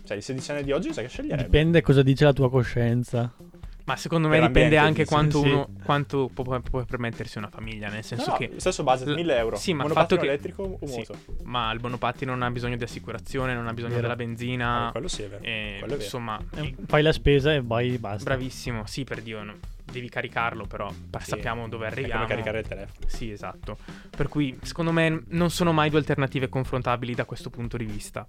Cioè, 0.05 0.17
i 0.19 0.21
sedicenni 0.21 0.63
di 0.63 0.73
oggi 0.73 0.93
sai 0.93 1.05
che 1.05 1.11
sceglierebbe? 1.11 1.45
Dipende 1.45 1.81
cosa 1.81 2.03
dice 2.03 2.25
la 2.25 2.35
tua 2.35 2.51
coscienza. 2.51 3.35
Ma 3.85 3.97
secondo 3.97 4.29
me 4.29 4.41
dipende 4.41 4.77
anche 4.77 5.05
quanto 5.05 5.41
Sì. 5.43 5.49
uno 5.49 5.69
quanto 5.85 6.31
può, 6.33 6.61
può 6.61 6.85
permettersi 6.85 7.39
una 7.39 7.49
famiglia, 7.49 7.89
nel 7.89 8.05
senso 8.05 8.27
No, 8.27 8.33
no, 8.33 8.39
che 8.39 8.53
stesso 8.59 8.83
budget, 8.85 9.09
l- 9.09 9.15
1000 9.15 9.37
euro. 9.37 9.57
Sì, 9.57 9.73
ma 9.75 9.85
il 9.85 9.91
fatto 9.91 10.17
che 10.17 10.25
elettrico 10.27 10.79
o 10.81 10.87
sì, 10.87 11.05
ma 11.45 11.73
il 11.73 11.81
monopattino 11.81 12.31
non 12.33 12.43
ha 12.43 12.51
bisogno 12.51 12.77
di 12.77 12.85
assicurazione, 12.85 13.55
non 13.55 13.67
ha 13.67 13.73
bisogno 13.73 13.95
Vero. 13.95 14.03
della 14.03 14.17
benzina. 14.17 14.87
Ah, 14.89 14.91
quello 14.93 15.09
sì 15.09 15.23
è 15.23 15.29
vero. 15.29 15.43
e, 15.43 15.77
quello 15.79 15.85
è 15.95 15.97
vero. 15.97 16.03
insomma, 16.03 16.41
Eh, 16.55 16.75
Fai 16.87 17.03
la 17.03 17.13
spesa 17.13 17.53
e 17.53 17.61
vai 17.63 17.99
basta. 17.99 18.25
bravissimo. 18.25 18.87
Sì, 18.87 19.03
per 19.05 19.21
Dio, 19.23 19.43
no, 19.43 19.55
devi 19.91 20.09
caricarlo, 20.09 20.67
però 20.67 20.89
Sì, 20.91 20.97
sappiamo 21.31 21.69
dove 21.69 21.87
È 21.87 21.91
arriviamo. 21.91 22.23
come 22.23 22.29
caricare 22.29 22.61
il 22.61 22.67
telefono. 22.69 23.07
Sì, 23.09 23.31
esatto. 23.33 23.79
Per 24.17 24.29
cui, 24.29 24.57
secondo 24.63 24.93
me, 24.93 25.25
non 25.29 25.51
sono 25.51 25.73
mai 25.73 25.91
due 25.91 25.99
alternative 25.99 26.49
confrontabili 26.49 27.15
da 27.15 27.25
questo 27.25 27.51
punto 27.51 27.77
di 27.77 27.85
vista. 27.85 28.25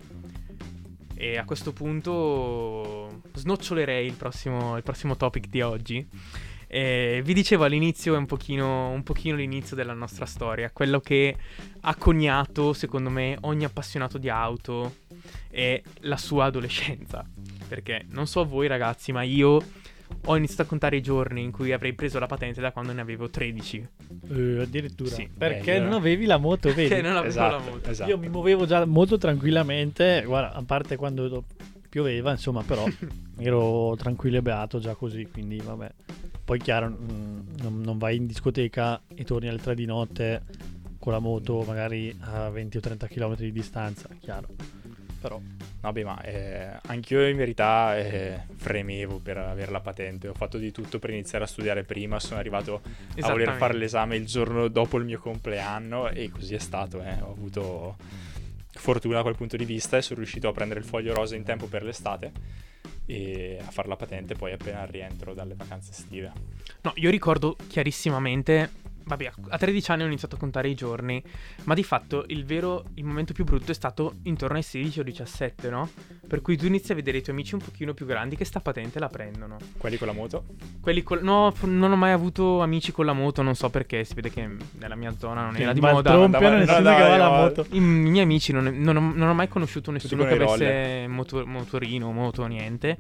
E 1.24 1.38
a 1.38 1.46
questo 1.46 1.72
punto 1.72 3.22
snocciolerei 3.34 4.06
il 4.06 4.14
prossimo, 4.16 4.76
il 4.76 4.84
prossimo 4.84 5.16
topic 5.16 5.48
di 5.48 5.62
oggi. 5.62 6.06
E 6.68 7.22
vi 7.24 7.34
dicevo 7.34 7.64
all'inizio 7.64 8.16
è 8.16 8.18
un 8.18 8.26
pochino, 8.26 8.90
un 8.90 9.04
pochino 9.04 9.38
l'inizio 9.38 9.74
della 9.74 9.94
nostra 9.94 10.26
storia, 10.26 10.70
quello 10.72 11.00
che 11.00 11.34
ha 11.80 11.96
coniato, 11.96 12.74
secondo 12.74 13.10
me, 13.10 13.38
ogni 13.42 13.64
appassionato 13.64 14.18
di 14.18 14.28
auto 14.28 14.96
e 15.50 15.82
la 16.02 16.18
sua 16.18 16.46
adolescenza. 16.46 17.26
Perché 17.70 18.06
non 18.10 18.28
so 18.28 18.44
voi 18.44 18.68
ragazzi, 18.68 19.14
ma 19.14 19.22
io 19.22 19.62
ho 20.26 20.36
iniziato 20.38 20.62
a 20.64 20.66
contare 20.66 20.98
i 20.98 21.02
giorni 21.02 21.42
in 21.44 21.52
cui 21.52 21.72
avrei 21.72 21.94
preso 21.94 22.20
la 22.20 22.26
patente 22.28 22.62
da 22.62 22.72
quando 22.72 22.92
ne 22.94 23.02
avevo 23.02 23.30
13. 23.30 23.88
Eh, 24.30 24.62
addirittura. 24.62 25.10
Sì. 25.10 25.30
Perché 25.36 25.76
Eh, 25.76 25.80
non 25.80 25.94
avevi 25.94 26.26
la 26.26 26.38
moto, 26.38 26.74
vedi? 26.74 26.88
Che 26.90 27.02
non 27.02 27.12
avevo 27.14 27.28
esatto, 27.28 27.56
la 27.56 27.72
moto. 27.72 27.90
esatto. 27.90 28.10
Io 28.10 28.18
mi 28.18 28.30
muovevo 28.30 28.66
già 28.66 28.86
molto 28.86 29.18
tranquillamente, 29.18 30.24
guarda, 30.26 30.54
a 30.54 30.64
parte 30.64 30.96
quando 30.96 31.44
pioveva, 31.90 32.32
insomma, 32.32 32.64
però 32.64 32.86
ero 33.38 33.96
tranquillo 33.98 34.38
e 34.38 34.42
beato 34.42 34.80
già 34.80 34.96
così, 34.96 35.28
quindi 35.32 35.58
vabbè. 35.58 35.92
Poi 36.46 36.60
chiaro, 36.60 36.90
mm, 36.90 37.40
non, 37.62 37.82
non 37.82 37.98
vai 37.98 38.18
in 38.18 38.26
discoteca 38.26 39.02
e 39.14 39.24
torni 39.24 39.48
alle 39.48 39.60
3 39.60 39.76
di 39.76 39.86
notte 39.86 40.44
con 41.00 41.12
la 41.14 41.20
moto 41.20 41.64
magari 41.68 42.16
a 42.22 42.50
20 42.50 42.78
o 42.78 42.80
30 42.80 43.08
km 43.08 43.36
di 43.36 43.52
distanza, 43.52 44.08
chiaro. 44.20 44.48
Però 45.24 45.40
Vabbè, 45.80 46.04
ma 46.04 46.22
eh, 46.22 46.80
anch'io 46.88 47.26
in 47.28 47.38
verità 47.38 47.98
eh, 47.98 48.42
fremevo 48.56 49.20
per 49.20 49.38
avere 49.38 49.72
la 49.72 49.80
patente. 49.80 50.28
Ho 50.28 50.34
fatto 50.34 50.58
di 50.58 50.72
tutto 50.72 51.00
per 51.00 51.12
iniziare 51.12 51.46
a 51.46 51.48
studiare 51.48 51.84
prima. 51.84 52.20
Sono 52.20 52.40
arrivato 52.40 52.82
a 53.22 53.32
voler 53.32 53.54
fare 53.54 53.74
l'esame 53.74 54.18
il 54.18 54.26
giorno 54.26 54.68
dopo 54.68 54.98
il 54.98 55.06
mio 55.06 55.20
compleanno 55.20 56.10
e 56.10 56.30
così 56.30 56.56
è 56.56 56.60
stato. 56.60 57.02
eh. 57.02 57.22
Ho 57.22 57.32
avuto 57.32 57.96
fortuna 58.74 59.16
da 59.16 59.22
quel 59.22 59.36
punto 59.36 59.56
di 59.56 59.66
vista 59.66 59.96
e 59.96 60.02
sono 60.02 60.20
riuscito 60.20 60.50
a 60.50 60.52
prendere 60.52 60.82
il 60.82 60.86
foglio 60.86 61.14
rosa 61.14 61.36
in 61.38 61.44
tempo 61.44 61.68
per 61.68 61.84
l'estate 61.84 62.32
e 63.06 63.60
a 63.66 63.70
fare 63.70 63.88
la 63.88 63.96
patente 63.96 64.36
poi 64.36 64.52
appena 64.52 64.86
rientro 64.86 65.34
dalle 65.34 65.56
vacanze 65.56 65.92
estive. 65.92 66.32
No, 66.82 66.92
io 66.96 67.10
ricordo 67.10 67.56
chiarissimamente. 67.68 68.83
Vabbè, 69.06 69.32
a 69.50 69.58
13 69.58 69.92
anni 69.92 70.04
ho 70.04 70.06
iniziato 70.06 70.36
a 70.36 70.40
contare 70.40 70.70
i 70.70 70.76
giorni, 70.76 71.22
ma 71.64 71.74
di 71.74 71.84
fatto 71.84 72.24
il 72.28 72.46
vero, 72.46 72.86
il 72.96 73.04
momento 73.04 73.34
più 73.34 73.44
brutto 73.44 73.72
è 73.72 73.74
stato 73.74 74.16
intorno 74.24 74.56
ai 74.58 74.64
16 74.64 75.00
o 75.02 75.04
17, 75.04 75.70
no? 75.70 75.90
Per 76.28 76.42
cui 76.42 76.56
tu 76.58 76.66
inizi 76.66 76.92
a 76.94 76.96
vedere 76.96 77.18
i 77.18 77.22
tuoi 77.22 77.36
amici 77.36 77.54
un 77.54 77.62
pochino 77.62 77.94
più 77.94 78.06
grandi 78.06 78.36
che 78.36 78.46
sta 78.46 78.60
patente 78.62 79.00
la 79.00 79.10
prendono. 79.10 79.58
Quelli 79.78 79.98
con 79.98 80.08
la 80.08 80.14
moto? 80.14 80.46
Quelli 80.82 81.04
col... 81.04 81.22
No, 81.24 81.54
non 81.62 81.92
ho 81.92 81.96
mai 81.96 82.12
avuto 82.12 82.62
amici 82.62 82.92
con 82.92 83.06
la 83.06 83.14
moto, 83.14 83.42
non 83.42 83.56
so 83.56 83.70
perché, 83.70 84.04
si 84.04 84.14
vede 84.14 84.30
che 84.32 84.50
nella 84.80 84.96
mia 84.96 85.14
zona 85.18 85.44
non 85.44 85.56
era 85.58 85.74
di 85.74 85.80
ma 85.82 85.92
moda. 85.92 86.12
trompiano 86.12 86.56
andava- 86.56 86.58
nessuno 86.58 86.78
andava 86.78 86.96
che 86.96 87.02
va 87.04 87.08
di 87.10 87.14
alla 87.16 87.30
moda. 87.30 87.42
moto. 87.42 87.66
I 87.72 87.80
miei 87.80 88.24
amici 88.24 88.52
non, 88.54 88.66
non 88.66 88.96
ho, 88.96 89.12
non 89.14 89.28
ho 89.30 89.34
mai 89.34 89.48
conosciuto 89.48 89.92
nessuno 89.92 90.26
con 90.26 90.38
che 90.38 90.44
avesse 90.44 91.08
moto- 91.08 91.46
motorino, 91.46 92.12
moto, 92.12 92.46
niente. 92.46 92.98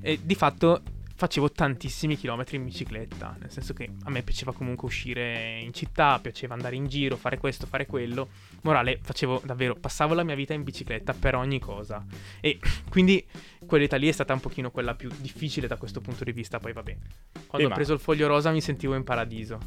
E 0.00 0.18
di 0.22 0.34
fatto 0.34 0.82
facevo 1.14 1.50
tantissimi 1.50 2.16
chilometri 2.16 2.56
in 2.56 2.64
bicicletta. 2.64 3.36
Nel 3.40 3.50
senso 3.50 3.72
che 3.72 3.90
a 4.04 4.10
me 4.10 4.22
piaceva 4.22 4.52
comunque 4.52 4.86
uscire 4.86 5.58
in 5.60 5.72
città, 5.72 6.18
piaceva 6.18 6.54
andare 6.54 6.76
in 6.76 6.86
giro, 6.86 7.16
fare 7.16 7.38
questo, 7.38 7.66
fare 7.66 7.86
quello. 7.86 8.28
Morale, 8.62 8.98
facevo 9.00 9.42
davvero, 9.44 9.76
passavo 9.76 10.14
la 10.14 10.22
mia 10.22 10.34
vita 10.34 10.54
in 10.54 10.62
bicicletta 10.62 11.12
per 11.12 11.34
ogni 11.34 11.58
cosa. 11.58 12.04
E 12.40 12.58
quindi 12.90 13.24
quell'età 13.66 13.96
lì 13.96 14.08
è 14.08 14.12
stata 14.12 14.32
un 14.32 14.40
pochino 14.40 14.70
quella 14.70 14.94
più 14.94 15.10
difficile 15.18 15.66
da 15.66 15.76
questo 15.76 16.00
punto 16.00 16.24
di 16.24 16.32
vista. 16.32 16.58
Poi 16.58 16.72
vabbè, 16.72 16.96
quando 17.46 17.68
Eh, 17.68 17.70
ho 17.70 17.74
preso 17.74 17.92
il 17.92 18.00
foglio 18.00 18.26
rosa 18.26 18.50
mi 18.50 18.60
sentivo 18.60 18.94
in 18.94 19.04
paradiso. 19.04 19.58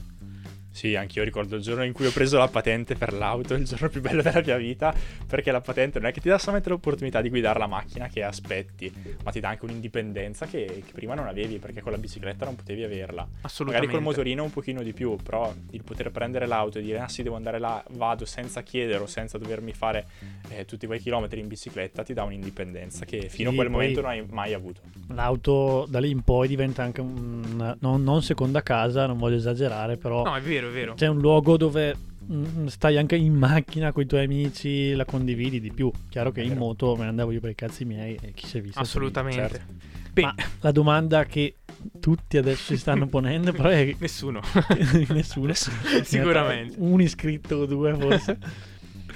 Sì, 0.78 0.94
anch'io 0.96 1.24
ricordo 1.24 1.56
il 1.56 1.64
giorno 1.64 1.84
in 1.84 1.92
cui 1.92 2.06
ho 2.06 2.12
preso 2.12 2.38
la 2.38 2.48
patente 2.50 2.94
per 2.94 3.12
l'auto, 3.12 3.56
il 3.56 3.64
giorno 3.66 3.90
più 3.90 4.00
bello 4.00 4.22
della 4.22 4.44
mia 4.46 4.58
vita, 4.58 4.94
perché 5.26 5.50
la 5.52 5.60
patente 5.60 5.98
non 5.98 6.08
è 6.08 6.12
che 6.14 6.22
ti 6.22 6.30
dà 6.30 6.38
solamente 6.38 6.70
l'opportunità 6.70 7.20
di 7.20 7.30
guidare 7.30 7.58
la 7.58 7.66
macchina 7.66 8.08
che 8.10 8.22
aspetti, 8.22 8.94
ma 9.24 9.32
ti 9.32 9.40
dà 9.40 9.50
anche 9.50 9.66
un'indipendenza 9.66 10.46
che, 10.46 10.84
che 10.86 10.92
prima 10.94 11.16
non 11.16 11.26
avevi, 11.26 11.58
perché 11.58 11.82
con 11.82 11.94
la 11.94 11.98
bicicletta 11.98 12.46
non 12.46 12.56
potevi 12.56 12.84
averla. 12.84 13.28
Assolutamente. 13.42 13.88
Magari 13.88 13.88
col 13.88 14.02
motorino 14.02 14.44
un 14.44 14.52
pochino 14.52 14.84
di 14.84 14.94
più, 14.94 15.16
però 15.16 15.52
il 15.72 15.82
poter 15.84 16.12
prendere 16.12 16.46
l'auto 16.46 16.78
e 16.78 16.84
dire 16.84 17.00
ah 17.00 17.08
sì 17.08 17.24
devo 17.24 17.38
andare 17.38 17.58
là, 17.58 17.84
vado 17.94 18.26
senza 18.26 18.62
chiedere 18.62 19.02
o 19.02 19.08
senza 19.08 19.40
dovermi 19.40 19.74
fare 19.74 20.06
eh, 20.50 20.66
tutti 20.66 20.86
quei 20.86 21.00
chilometri 21.00 21.40
in 21.40 21.48
bicicletta 21.48 22.04
ti 22.04 22.14
dà 22.14 22.22
un'indipendenza 22.22 23.04
che 23.04 23.30
fino 23.30 23.50
Sì, 23.50 23.56
a 23.56 23.58
quel 23.58 23.72
momento 23.72 24.02
non 24.02 24.12
hai 24.12 24.24
mai 24.30 24.54
avuto. 24.54 24.82
l'auto 25.08 25.88
da 25.90 26.00
lì 26.00 26.12
in 26.12 26.22
poi 26.22 26.48
diventa 26.48 26.84
anche 26.84 27.02
un, 27.02 27.76
non, 27.80 28.04
non 28.04 28.22
seconda 28.22 28.62
casa, 28.62 29.08
non 29.08 29.18
voglio 29.18 29.38
esagerare, 29.38 29.98
però 29.98 30.24
No, 30.24 30.36
è 30.36 30.42
vero, 30.42 30.67
è 30.68 30.72
vero. 30.72 30.94
c'è 30.94 31.08
un 31.08 31.20
luogo 31.20 31.58
dove 31.58 31.96
mm, 32.32 32.68
stai 32.68 32.98
anche 32.98 33.16
in 33.16 33.34
macchina 33.34 33.92
con 33.92 34.04
i 34.04 34.06
tuoi 34.06 34.24
amici, 34.24 34.94
la 34.94 35.06
condividi 35.06 35.60
di 35.60 35.72
più. 35.72 35.92
Chiaro 36.10 36.32
che 36.32 36.42
in 36.42 36.50
vero. 36.50 36.60
moto 36.60 36.96
me 36.96 37.04
ne 37.04 37.10
andavo 37.10 37.32
io 37.32 37.40
per 37.40 37.52
i 37.52 37.56
cazzi 37.56 37.86
miei 37.86 38.18
e 38.22 38.32
chi 38.34 38.48
si 38.48 38.58
è 38.58 38.62
visto. 38.62 38.80
Assolutamente. 38.80 39.40
certo. 39.40 39.74
Beh. 40.14 40.22
Ma 40.22 40.36
la 40.62 40.72
domanda 40.72 41.26
che 41.26 41.56
tutti 42.00 42.38
adesso 42.38 42.74
si 42.74 42.78
stanno 42.78 43.06
ponendo 43.08 43.52
però 43.52 43.70
è 43.70 43.96
nessuno. 44.00 44.42
nessuno. 45.10 45.54
Sicuramente. 46.04 46.76
Un 46.80 47.02
iscritto 47.02 47.58
o 47.58 47.66
due 47.66 47.94
forse. 47.96 48.38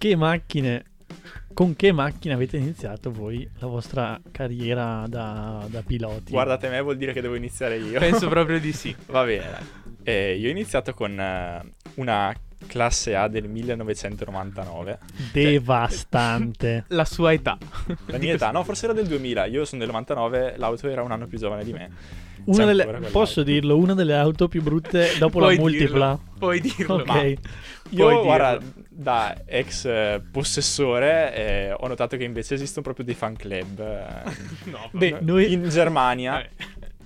Che 0.00 0.16
macchine, 0.16 0.84
con 1.52 1.76
che 1.76 1.92
macchine 1.92 2.32
avete 2.32 2.56
iniziato 2.56 3.12
voi 3.12 3.46
la 3.58 3.66
vostra 3.66 4.18
carriera 4.32 5.04
da, 5.06 5.66
da 5.68 5.82
piloti? 5.82 6.32
Guardate 6.32 6.70
me 6.70 6.80
vuol 6.80 6.96
dire 6.96 7.12
che 7.12 7.20
devo 7.20 7.34
iniziare 7.34 7.76
io. 7.76 7.98
Penso 7.98 8.26
proprio 8.30 8.58
di 8.58 8.72
sì. 8.72 8.96
Va 9.08 9.24
bene. 9.24 9.58
Eh, 10.02 10.36
io 10.38 10.48
ho 10.48 10.50
iniziato 10.50 10.94
con 10.94 11.20
eh, 11.20 11.60
una 11.96 12.34
classe 12.66 13.14
A 13.14 13.28
del 13.28 13.46
1999. 13.50 14.98
Devastante. 15.32 16.84
La 16.88 17.04
sua 17.04 17.34
età. 17.34 17.58
La 18.06 18.16
mia 18.16 18.32
età, 18.32 18.50
no, 18.52 18.64
forse 18.64 18.86
era 18.86 18.94
del 18.94 19.06
2000. 19.06 19.44
Io 19.46 19.66
sono 19.66 19.80
del 19.82 19.90
99, 19.90 20.54
l'auto 20.56 20.88
era 20.88 21.02
un 21.02 21.12
anno 21.12 21.26
più 21.26 21.36
giovane 21.36 21.62
di 21.62 21.74
me. 21.74 21.90
Delle- 22.42 22.86
posso 23.12 23.42
dirlo, 23.42 23.76
una 23.76 23.92
delle 23.92 24.16
auto 24.16 24.48
più 24.48 24.62
brutte 24.62 25.10
dopo 25.18 25.40
la 25.40 25.52
multipla. 25.52 26.18
dirlo, 26.18 26.38
Puoi 26.38 26.60
dirlo. 26.60 26.94
Ok. 26.94 27.06
ma- 27.06 27.22
Io, 27.22 27.38
Puoi 27.90 28.22
guarda, 28.22 28.56
dirlo. 28.56 28.74
Da 29.00 29.34
ex 29.46 29.84
eh, 29.86 30.20
possessore, 30.30 31.34
eh, 31.34 31.72
ho 31.72 31.86
notato 31.86 32.16
che 32.16 32.24
invece 32.24 32.54
esistono 32.54 32.82
proprio 32.82 33.04
dei 33.04 33.14
fan 33.14 33.34
club 33.34 33.78
eh, 33.80 34.30
No, 34.70 34.88
Beh, 34.92 35.18
noi 35.20 35.52
in 35.52 35.68
Germania. 35.68 36.32
Vabbè. 36.32 36.48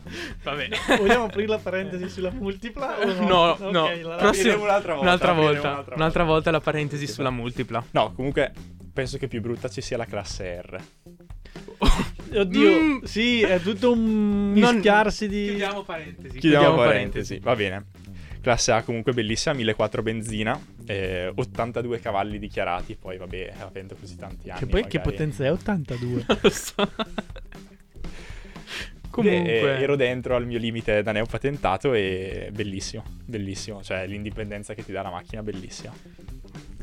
Vabbè. 0.42 0.68
vogliamo 0.98 1.24
aprire 1.24 1.46
la 1.46 1.58
parentesi 1.58 2.08
sulla 2.10 2.30
multipla? 2.30 2.98
o 3.00 3.26
No, 3.26 3.50
Ok, 3.52 3.60
no. 3.70 3.88
la- 4.02 4.16
Prossimo- 4.16 4.62
un'altra 4.62 4.94
volta, 4.94 5.06
un'altra 5.08 5.32
volta. 5.32 5.60
un'altra 5.68 5.94
Un'altra 5.94 6.24
volta. 6.24 6.50
la 6.50 6.60
parentesi 6.60 7.06
sulla 7.06 7.30
multipla. 7.30 7.84
No, 7.92 8.12
comunque 8.12 8.52
penso 8.92 9.16
che 9.16 9.28
più 9.28 9.40
brutta 9.40 9.68
ci 9.68 9.80
sia 9.80 9.96
la 9.96 10.04
classe 10.04 10.60
R. 10.62 10.80
Oddio, 12.36 12.70
Mm. 12.80 13.02
sì, 13.04 13.42
è 13.42 13.60
tutto 13.60 13.92
un 13.92 14.52
Non- 14.56 14.74
mischiarsi 14.74 15.28
di... 15.28 15.44
Chiudiamo 15.46 15.82
parentesi. 15.84 16.38
Chiudiamo 16.38 16.74
parentesi, 16.76 17.38
va 17.38 17.54
bene. 17.54 17.84
Classe 18.40 18.72
A 18.72 18.82
comunque 18.82 19.12
bellissima, 19.12 19.54
1400 19.54 20.02
benzina, 20.02 20.60
eh, 20.86 21.32
82 21.34 22.00
cavalli 22.00 22.38
dichiarati, 22.38 22.96
poi 22.96 23.16
vabbè, 23.16 23.54
avendo 23.60 23.94
così 23.98 24.16
tanti 24.16 24.50
anni. 24.50 24.60
Che 24.60 24.66
poi 24.66 24.82
che 24.86 24.98
magari- 24.98 25.16
potenza 25.16 25.44
è? 25.44 25.50
82. 25.50 26.26
Lo 26.40 26.50
so. 26.50 26.90
Comunque. 29.10 29.78
Eh, 29.78 29.82
ero 29.82 29.94
dentro 29.94 30.34
al 30.34 30.44
mio 30.44 30.58
limite 30.58 31.02
da 31.02 31.12
neopatentato 31.12 31.94
e 31.94 32.50
bellissimo, 32.52 33.04
bellissimo, 33.24 33.80
cioè 33.80 34.08
l'indipendenza 34.08 34.74
che 34.74 34.84
ti 34.84 34.90
dà 34.90 35.02
la 35.02 35.10
macchina, 35.10 35.40
bellissima. 35.42 35.92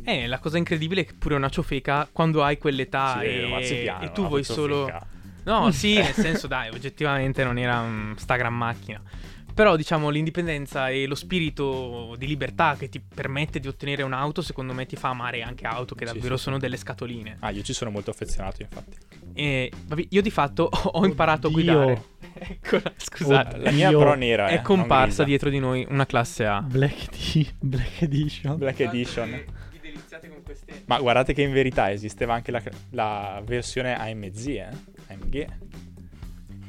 Eh, 0.03 0.27
la 0.27 0.39
cosa 0.39 0.57
incredibile 0.57 1.01
è 1.01 1.05
che 1.05 1.13
pure 1.13 1.35
una 1.35 1.49
ciofeca, 1.49 2.07
quando 2.11 2.41
hai 2.41 2.57
quell'età 2.57 3.19
Sì, 3.19 3.25
e, 3.25 3.47
marzipiano, 3.47 4.05
e 4.05 4.11
tu 4.13 4.27
vuoi 4.27 4.43
solo... 4.45 4.89
No, 5.43 5.71
sì, 5.71 5.95
nel 5.99 6.13
senso, 6.13 6.47
dai, 6.47 6.69
oggettivamente 6.69 7.43
non 7.43 7.57
era 7.57 7.81
un 7.81 8.13
sta 8.17 8.37
gran 8.37 8.55
macchina. 8.55 9.01
Però, 9.61 9.75
diciamo, 9.75 10.09
l'indipendenza 10.09 10.89
e 10.89 11.05
lo 11.05 11.13
spirito 11.13 12.15
di 12.17 12.25
libertà 12.25 12.75
che 12.79 12.89
ti 12.89 12.99
permette 12.99 13.59
di 13.59 13.67
ottenere 13.67 14.01
un'auto, 14.01 14.41
secondo 14.41 14.73
me 14.73 14.87
ti 14.87 14.95
fa 14.95 15.09
amare 15.09 15.43
anche 15.43 15.67
auto 15.67 15.93
che 15.93 16.03
davvero 16.03 16.35
sì, 16.35 16.41
sono 16.41 16.57
delle 16.57 16.77
scatoline. 16.77 17.37
Ah, 17.41 17.51
io 17.51 17.61
ci 17.61 17.71
sono 17.71 17.91
molto 17.91 18.09
affezionato, 18.09 18.63
infatti. 18.63 18.97
E 19.33 19.71
vabbè, 19.85 20.07
io 20.09 20.21
di 20.23 20.31
fatto 20.31 20.63
ho 20.63 21.05
imparato 21.05 21.45
Oddio. 21.45 21.59
a 21.59 21.83
guidare. 21.83 22.03
Eccola, 22.41 22.91
scusate. 22.97 23.57
La 23.57 23.69
mia 23.69 23.89
però 23.89 24.15
nera, 24.15 24.47
eh, 24.47 24.55
È 24.55 24.61
comparsa 24.63 24.97
non 24.97 25.05
grigia. 25.07 25.23
dietro 25.25 25.49
di 25.51 25.59
noi 25.59 25.85
una 25.89 26.07
classe 26.07 26.45
A. 26.47 26.61
Black, 26.61 27.09
Edi- 27.13 27.53
Black 27.59 28.01
Edition. 28.01 28.57
Black 28.57 28.79
Edition. 28.79 29.43
Ma 30.85 30.99
guardate 30.99 31.33
che 31.33 31.43
in 31.43 31.51
verità 31.51 31.91
esisteva 31.91 32.33
anche 32.33 32.49
la, 32.49 32.63
la 32.91 33.43
versione 33.45 33.93
AMG, 33.95 34.47
eh? 34.47 34.69
AMG. 35.09 35.47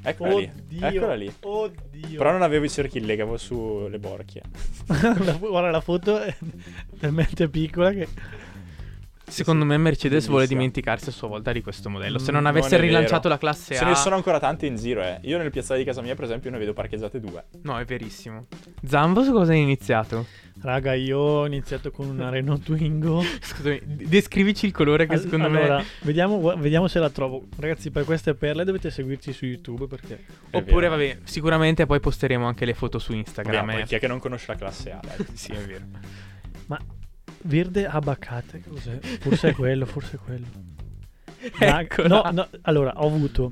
Eccola 0.02 0.34
lì. 0.34 0.50
Oddio. 0.54 0.86
Eccola 0.86 1.14
lì. 1.14 1.32
Oddio. 1.40 2.18
Però 2.18 2.32
non 2.32 2.42
avevo 2.42 2.64
i 2.64 2.70
cerchi 2.70 3.00
lega, 3.00 3.22
avevo 3.22 3.36
sulle 3.38 3.98
borchie. 3.98 4.42
Guarda 5.38 5.70
la 5.70 5.80
foto 5.80 6.20
è 6.20 6.34
talmente 6.98 7.48
piccola 7.48 7.92
che... 7.92 8.08
Secondo 9.32 9.64
me 9.64 9.76
Mercedes 9.78 10.26
vuole 10.28 10.46
dimenticarsi 10.46 11.08
a 11.08 11.12
sua 11.12 11.28
volta 11.28 11.52
di 11.52 11.62
questo 11.62 11.88
modello. 11.88 12.18
Se 12.18 12.30
Mm, 12.30 12.34
non 12.34 12.42
non 12.44 12.52
avesse 12.56 12.76
è 12.76 12.80
rilanciato 12.80 13.22
vero. 13.22 13.34
la 13.34 13.38
classe 13.38 13.74
Ce 13.74 13.84
A, 13.84 13.88
ne 13.88 13.94
sono 13.94 14.14
ancora 14.16 14.38
tante 14.38 14.66
in 14.66 14.76
giro, 14.76 15.02
eh. 15.02 15.18
Io 15.22 15.38
nel 15.38 15.50
piazzale 15.50 15.78
di 15.80 15.84
casa 15.86 16.02
mia, 16.02 16.14
per 16.14 16.24
esempio, 16.24 16.50
ne 16.50 16.58
vedo 16.58 16.72
parcheggiate 16.72 17.18
due. 17.20 17.44
no, 17.62 17.78
è 17.78 17.84
verissimo. 17.84 18.46
Zambo, 18.86 19.22
su 19.22 19.32
cosa 19.32 19.52
hai 19.52 19.60
iniziato? 19.60 20.26
Raga, 20.60 20.92
io 20.94 21.18
ho 21.18 21.46
iniziato 21.46 21.90
con 21.90 22.08
una 22.08 22.28
Renault 22.28 22.62
Twingo. 22.64 23.22
Scusami, 23.40 23.80
descrivici 23.84 24.66
il 24.66 24.72
colore 24.72 25.06
che 25.06 25.14
Al- 25.14 25.20
secondo 25.20 25.46
allora, 25.46 25.78
me. 25.78 25.84
vediamo, 26.02 26.54
vediamo 26.56 26.86
se 26.88 26.98
la 26.98 27.10
trovo. 27.10 27.46
Ragazzi, 27.58 27.90
per 27.90 28.04
queste 28.04 28.34
perle 28.34 28.64
dovete 28.64 28.90
seguirci 28.90 29.32
su 29.32 29.46
YouTube 29.46 29.86
perché... 29.86 30.24
È 30.50 30.56
Oppure, 30.56 30.88
vero. 30.88 30.90
vabbè, 30.90 31.18
sicuramente 31.24 31.86
poi 31.86 32.00
posteremo 32.00 32.46
anche 32.46 32.64
le 32.64 32.74
foto 32.74 32.98
su 32.98 33.08
Vabbè, 33.12 33.18
Instagram. 33.24 33.66
poi 33.70 33.80
eh. 33.80 33.84
chi 33.84 33.94
è 33.94 33.98
che 33.98 34.06
non 34.08 34.18
conosce 34.18 34.46
la 34.48 34.56
classe 34.56 34.90
A, 34.92 35.00
dai. 35.02 35.26
Sì, 35.32 35.52
è 35.52 35.58
vero. 35.58 35.84
Ma 36.66 36.78
verde 37.44 37.86
abacate, 37.86 38.62
cos'è? 38.66 38.98
Forse 39.00 39.50
è 39.50 39.52
quello, 39.54 39.86
forse 39.86 40.16
è 40.16 40.18
quello. 40.18 40.46
Eccola. 41.58 42.08
no, 42.08 42.30
no, 42.30 42.48
allora, 42.62 42.92
ho 42.96 43.06
avuto... 43.06 43.50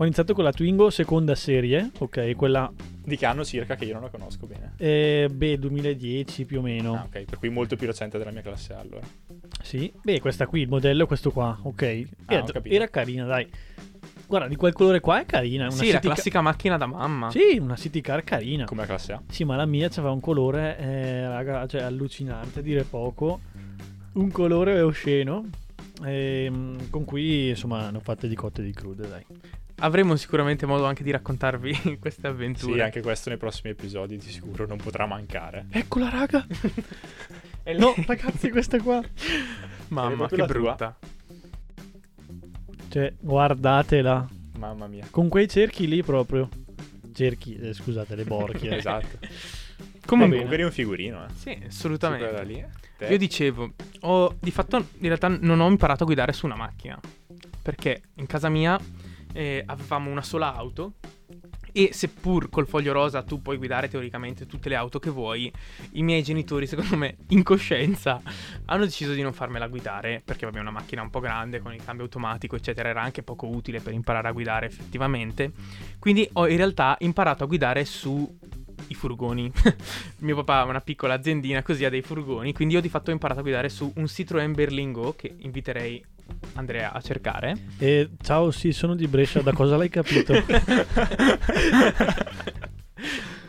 Ho 0.00 0.04
iniziato 0.04 0.32
con 0.32 0.44
la 0.44 0.52
Twingo 0.52 0.90
seconda 0.90 1.34
serie, 1.34 1.90
ok, 1.98 2.36
quella... 2.36 2.72
Di 3.02 3.16
che 3.16 3.26
anno 3.26 3.44
circa 3.44 3.74
che 3.74 3.84
io 3.86 3.94
non 3.94 4.02
la 4.02 4.10
conosco 4.10 4.46
bene. 4.46 4.74
Eh, 4.76 5.28
beh, 5.32 5.58
2010 5.58 6.44
più 6.44 6.58
o 6.58 6.62
meno. 6.62 6.94
Ah, 6.94 7.04
ok, 7.06 7.24
per 7.24 7.38
cui 7.38 7.48
molto 7.48 7.74
più 7.74 7.86
recente 7.88 8.16
della 8.18 8.30
mia 8.30 8.42
classe 8.42 8.74
allora. 8.74 9.04
Sì, 9.60 9.92
beh, 10.00 10.20
questa 10.20 10.46
qui, 10.46 10.60
il 10.60 10.68
modello 10.68 11.02
è 11.02 11.06
questo 11.08 11.32
qua, 11.32 11.58
ok. 11.62 11.82
Ah, 12.26 12.34
Era, 12.34 12.44
capito. 12.44 12.74
era 12.74 12.88
carina, 12.88 13.24
dai. 13.24 13.48
Guarda, 14.28 14.46
di 14.46 14.56
quel 14.56 14.74
colore 14.74 15.00
qua 15.00 15.20
è 15.20 15.26
carina. 15.26 15.64
Una 15.64 15.72
Sì, 15.72 15.86
la 15.86 15.94
city 15.94 16.08
ca- 16.08 16.12
classica 16.12 16.40
macchina 16.42 16.76
da 16.76 16.84
mamma. 16.86 17.30
Sì, 17.30 17.56
una 17.58 17.76
city 17.76 18.02
car 18.02 18.22
carina. 18.24 18.66
Come 18.66 18.82
la 18.82 18.86
classe 18.86 19.12
A. 19.14 19.22
Sì, 19.28 19.44
ma 19.44 19.56
la 19.56 19.64
mia 19.64 19.86
aveva 19.88 20.10
un 20.10 20.20
colore, 20.20 20.78
eh, 20.78 21.26
raga, 21.26 21.66
cioè 21.66 21.80
allucinante, 21.82 22.58
a 22.58 22.62
dire 22.62 22.84
poco. 22.84 23.40
Un 24.12 24.30
colore 24.30 24.80
osceno. 24.82 25.48
ehm, 26.04 26.90
con 26.90 27.04
cui 27.04 27.48
insomma 27.48 27.90
ne 27.90 27.96
ho 27.96 28.00
fatte 28.00 28.28
di 28.28 28.34
cotte 28.36 28.60
e 28.60 28.64
di 28.64 28.72
crude, 28.72 29.08
dai. 29.08 29.24
Avremo 29.80 30.14
sicuramente 30.16 30.66
modo 30.66 30.84
anche 30.84 31.02
di 31.02 31.10
raccontarvi 31.10 31.96
queste 31.98 32.26
avventure. 32.26 32.74
Sì, 32.74 32.80
anche 32.80 33.00
questo 33.00 33.30
nei 33.30 33.38
prossimi 33.38 33.70
episodi 33.70 34.16
di 34.18 34.28
sicuro 34.30 34.66
non 34.66 34.76
potrà 34.76 35.06
mancare. 35.06 35.66
Eccola, 35.70 36.08
raga. 36.10 36.46
No, 37.76 37.94
ragazzi, 38.06 38.48
questa 38.50 38.80
qua. 38.80 39.02
Mamma, 39.88 40.26
che 40.28 40.36
la 40.36 40.46
tua? 40.46 40.96
Cioè, 42.88 43.12
guardatela. 43.18 44.26
Mamma 44.58 44.86
mia. 44.86 45.06
Con 45.10 45.28
quei 45.28 45.48
cerchi 45.48 45.86
lì 45.86 46.02
proprio. 46.02 46.48
Cerchi, 47.12 47.56
eh, 47.56 47.72
scusate, 47.72 48.14
le 48.14 48.24
borchie. 48.24 48.76
esatto. 48.78 49.18
Comunque, 50.06 50.36
Comunque 50.36 50.54
eri 50.54 50.62
un 50.62 50.70
figurino, 50.70 51.24
eh. 51.24 51.28
sì, 51.34 51.58
assolutamente. 51.66 52.44
lì. 52.44 52.64
Te? 52.96 53.06
Io 53.06 53.18
dicevo, 53.18 53.72
ho, 54.00 54.34
di 54.40 54.50
fatto 54.50 54.76
in 54.76 55.06
realtà 55.06 55.28
non 55.28 55.60
ho 55.60 55.68
imparato 55.68 56.02
a 56.02 56.06
guidare 56.06 56.32
su 56.32 56.46
una 56.46 56.56
macchina. 56.56 56.98
Perché 57.62 58.02
in 58.14 58.26
casa 58.26 58.48
mia 58.48 58.80
eh, 59.32 59.62
avevamo 59.66 60.10
una 60.10 60.22
sola 60.22 60.54
auto. 60.54 60.94
E 61.72 61.90
seppur 61.92 62.48
col 62.48 62.66
foglio 62.66 62.92
rosa 62.92 63.22
tu 63.22 63.42
puoi 63.42 63.56
guidare 63.56 63.88
teoricamente 63.88 64.46
tutte 64.46 64.68
le 64.68 64.76
auto 64.76 64.98
che 64.98 65.10
vuoi, 65.10 65.52
i 65.92 66.02
miei 66.02 66.22
genitori, 66.22 66.66
secondo 66.66 66.96
me, 66.96 67.16
in 67.28 67.42
coscienza, 67.42 68.20
hanno 68.66 68.84
deciso 68.84 69.12
di 69.12 69.22
non 69.22 69.32
farmela 69.32 69.68
guidare 69.68 70.22
perché 70.24 70.46
vabbè, 70.46 70.60
una 70.60 70.70
macchina 70.70 71.02
un 71.02 71.10
po' 71.10 71.20
grande 71.20 71.60
con 71.60 71.72
il 71.72 71.84
cambio 71.84 72.04
automatico, 72.04 72.56
eccetera, 72.56 72.88
era 72.88 73.02
anche 73.02 73.22
poco 73.22 73.46
utile 73.46 73.80
per 73.80 73.92
imparare 73.92 74.28
a 74.28 74.32
guidare 74.32 74.66
effettivamente. 74.66 75.52
Quindi 75.98 76.28
ho 76.34 76.48
in 76.48 76.56
realtà 76.56 76.96
imparato 77.00 77.44
a 77.44 77.46
guidare 77.46 77.84
su 77.84 78.36
i 78.88 78.94
furgoni. 78.94 79.50
Mio 80.18 80.36
papà 80.36 80.60
ha 80.60 80.64
una 80.64 80.80
piccola 80.80 81.14
aziendina 81.14 81.62
così 81.62 81.84
ha 81.84 81.90
dei 81.90 82.02
furgoni, 82.02 82.52
quindi 82.52 82.74
io 82.74 82.80
di 82.80 82.88
fatto 82.88 83.10
ho 83.10 83.12
imparato 83.12 83.40
a 83.40 83.42
guidare 83.42 83.68
su 83.68 83.90
un 83.96 84.04
Citroën 84.04 84.52
Berlingo 84.54 85.14
che 85.14 85.34
inviterei 85.38 86.02
Andrea 86.54 86.92
a 86.92 87.00
cercare. 87.00 87.56
E 87.78 88.10
ciao, 88.22 88.50
sì, 88.50 88.72
sono 88.72 88.94
di 88.94 89.06
Brescia, 89.06 89.40
da 89.40 89.52
cosa 89.52 89.76
l'hai 89.76 89.88
capito? 89.88 90.34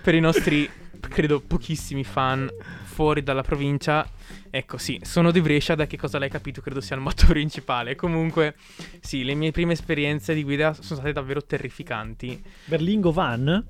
per 0.01 0.15
i 0.15 0.19
nostri, 0.19 0.69
credo, 0.99 1.39
pochissimi 1.41 2.03
fan 2.03 2.49
fuori 2.83 3.23
dalla 3.23 3.43
provincia. 3.43 4.07
Ecco, 4.49 4.77
sì, 4.77 4.99
sono 5.03 5.31
di 5.31 5.41
Brescia, 5.41 5.75
da 5.75 5.87
che 5.87 5.97
cosa 5.97 6.19
l'hai 6.19 6.29
capito? 6.29 6.61
Credo 6.61 6.81
sia 6.81 6.95
il 6.95 7.01
motto 7.01 7.25
principale. 7.31 7.95
Comunque, 7.95 8.55
sì, 8.99 9.23
le 9.23 9.35
mie 9.35 9.51
prime 9.51 9.73
esperienze 9.73 10.33
di 10.33 10.43
guida 10.43 10.73
sono 10.73 10.99
state 10.99 11.13
davvero 11.13 11.43
terrificanti. 11.43 12.43
Berlingo 12.65 13.11
Van? 13.11 13.67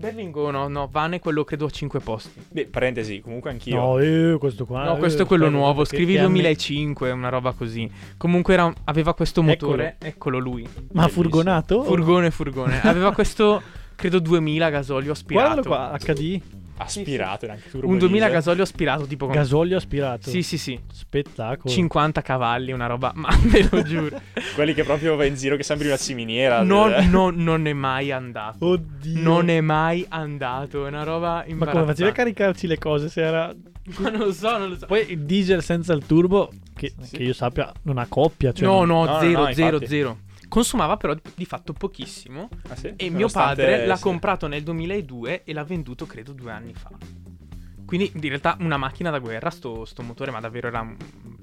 Berlingo, 0.00 0.50
no, 0.50 0.66
no, 0.68 0.88
van 0.90 1.12
è 1.12 1.20
quello 1.20 1.44
credo 1.44 1.66
a 1.66 1.70
5 1.70 2.00
posti. 2.00 2.40
Beh, 2.50 2.66
parentesi, 2.66 3.20
comunque 3.20 3.50
anch'io. 3.50 3.76
No, 3.76 3.98
eh, 3.98 4.36
questo 4.38 4.64
qua. 4.64 4.84
No, 4.84 4.96
eh, 4.96 4.98
questo 4.98 5.22
è 5.22 5.26
quello 5.26 5.50
nuovo. 5.50 5.84
Scrivi 5.84 6.14
che 6.14 6.20
anni- 6.20 6.32
2005, 6.40 7.10
una 7.10 7.28
roba 7.28 7.52
così. 7.52 7.90
Comunque 8.16 8.54
era- 8.54 8.72
aveva 8.84 9.12
questo 9.14 9.42
motore. 9.42 9.96
Eccolo, 9.98 10.38
lui. 10.38 10.62
Ma 10.62 10.70
Bellissimo. 11.02 11.08
furgonato? 11.08 11.82
Furgone, 11.84 12.30
furgone. 12.30 12.80
Aveva 12.82 13.12
questo, 13.12 13.60
credo, 13.94 14.18
2000 14.20 14.70
gasolio 14.70 15.12
aspirato. 15.12 15.60
Guardalo 15.62 15.90
qua, 15.90 15.98
HD. 15.98 16.40
Aspirato, 16.82 17.46
anche 17.50 17.68
turbo 17.70 17.86
Un 17.88 17.98
2000 17.98 18.10
diesel. 18.24 18.32
gasolio 18.32 18.62
aspirato, 18.62 19.06
tipo 19.06 19.26
con... 19.26 19.34
Gasolio 19.34 19.76
aspirato. 19.76 20.30
Sì, 20.30 20.42
sì, 20.42 20.56
sì. 20.58 20.78
Spettacolo. 20.92 21.72
50 21.72 22.22
cavalli, 22.22 22.72
una 22.72 22.86
roba, 22.86 23.12
ma 23.14 23.28
ve 23.44 23.68
lo 23.70 23.82
giuro. 23.82 24.20
Quelli 24.54 24.72
che 24.74 24.84
proprio 24.84 25.16
va 25.16 25.24
in 25.24 25.34
giro 25.34 25.56
che 25.56 25.62
sembri 25.62 25.86
una 25.88 25.96
ciminiera. 25.96 26.62
Non, 26.62 26.92
Eh. 26.92 27.06
non- 27.08 27.36
non 27.36 27.66
è 27.66 27.72
mai 27.72 28.10
andato. 28.12 28.64
Oddio. 28.66 29.20
Non 29.22 29.48
è 29.50 29.60
mai 29.60 30.04
andato. 30.08 30.84
È 30.86 30.88
una 30.88 31.02
roba 31.02 31.28
Ma 31.36 31.44
imbarazzante. 31.46 31.70
come 31.72 31.86
facevi 31.92 32.08
a 32.08 32.12
caricarci 32.12 32.66
le 32.66 32.78
cose 32.78 33.08
se 33.08 33.20
era... 33.22 33.54
Ma 33.98 34.08
non 34.10 34.20
lo 34.20 34.32
so, 34.32 34.56
non 34.58 34.68
lo 34.70 34.76
so. 34.76 34.86
Poi 34.86 35.10
il 35.12 35.20
diesel 35.20 35.62
senza 35.62 35.92
il 35.94 36.04
turbo, 36.06 36.50
che, 36.74 36.92
Sì. 37.00 37.16
che 37.16 37.22
io 37.24 37.32
sappia, 37.32 37.72
non 37.82 37.98
ha 37.98 38.06
coppia. 38.08 38.52
Cioè 38.52 38.66
no, 38.66 38.84
non- 38.84 39.04
no, 39.04 39.04
no, 39.04 39.12
no, 39.12 39.18
zero, 39.20 39.40
no, 39.46 39.52
zero, 39.52 39.66
infatti. 39.76 39.86
zero. 39.86 40.18
Consumava 40.50 40.96
però 40.96 41.14
di 41.34 41.44
fatto 41.46 41.72
pochissimo. 41.72 42.48
Ah, 42.68 42.76
sì? 42.76 42.92
E 42.96 43.08
mio 43.08 43.28
padre 43.28 43.86
l'ha 43.86 43.96
sì. 43.96 44.02
comprato 44.02 44.48
nel 44.48 44.62
2002 44.64 45.44
e 45.44 45.52
l'ha 45.52 45.64
venduto 45.64 46.06
credo 46.06 46.32
due 46.32 46.50
anni 46.50 46.74
fa. 46.74 46.90
Quindi 47.86 48.10
in 48.14 48.20
realtà 48.20 48.56
una 48.60 48.76
macchina 48.76 49.10
da 49.10 49.18
guerra, 49.18 49.50
sto, 49.50 49.84
sto 49.84 50.02
motore, 50.02 50.30
ma 50.30 50.40
davvero 50.40 50.68
era 50.68 50.82
mm, 50.82 50.94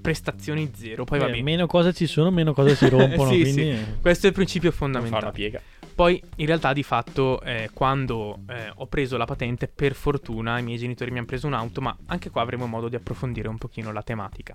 prestazioni 0.01 0.71
zero. 0.75 1.03
Poi 1.03 1.17
Eh, 1.17 1.21
va 1.21 1.27
bene. 1.29 1.41
meno 1.41 1.67
cose 1.67 1.93
ci 1.93 2.05
sono, 2.05 2.31
meno 2.31 2.53
cose 2.53 2.75
si 2.75 2.87
rompono. 2.89 3.31
Sì, 3.31 3.41
quindi... 3.41 3.75
sì. 3.75 3.85
Questo 4.01 4.25
è 4.25 4.29
il 4.29 4.35
principio 4.35 4.69
Non 4.69 4.77
fa 4.77 4.85
una 4.85 4.99
fondamentale. 4.99 5.33
piega. 5.33 5.61
Poi 5.95 6.21
in 6.35 6.45
realtà 6.45 6.73
di 6.73 6.83
fatto 6.83 7.41
eh, 7.41 7.69
quando 7.73 8.41
eh, 8.49 8.71
ho 8.75 8.85
preso 8.87 9.17
la 9.17 9.25
patente, 9.25 9.67
per 9.67 9.93
fortuna 9.93 10.59
i 10.59 10.63
miei 10.63 10.77
genitori 10.77 11.11
mi 11.11 11.17
hanno 11.17 11.25
preso 11.25 11.47
un'auto, 11.47 11.81
ma 11.81 11.97
anche 12.05 12.29
qua 12.29 12.41
avremo 12.43 12.67
modo 12.67 12.87
di 12.87 12.95
approfondire 12.95 13.47
un 13.47 13.57
pochino 13.57 13.91
la 13.91 14.03
tematica. 14.03 14.53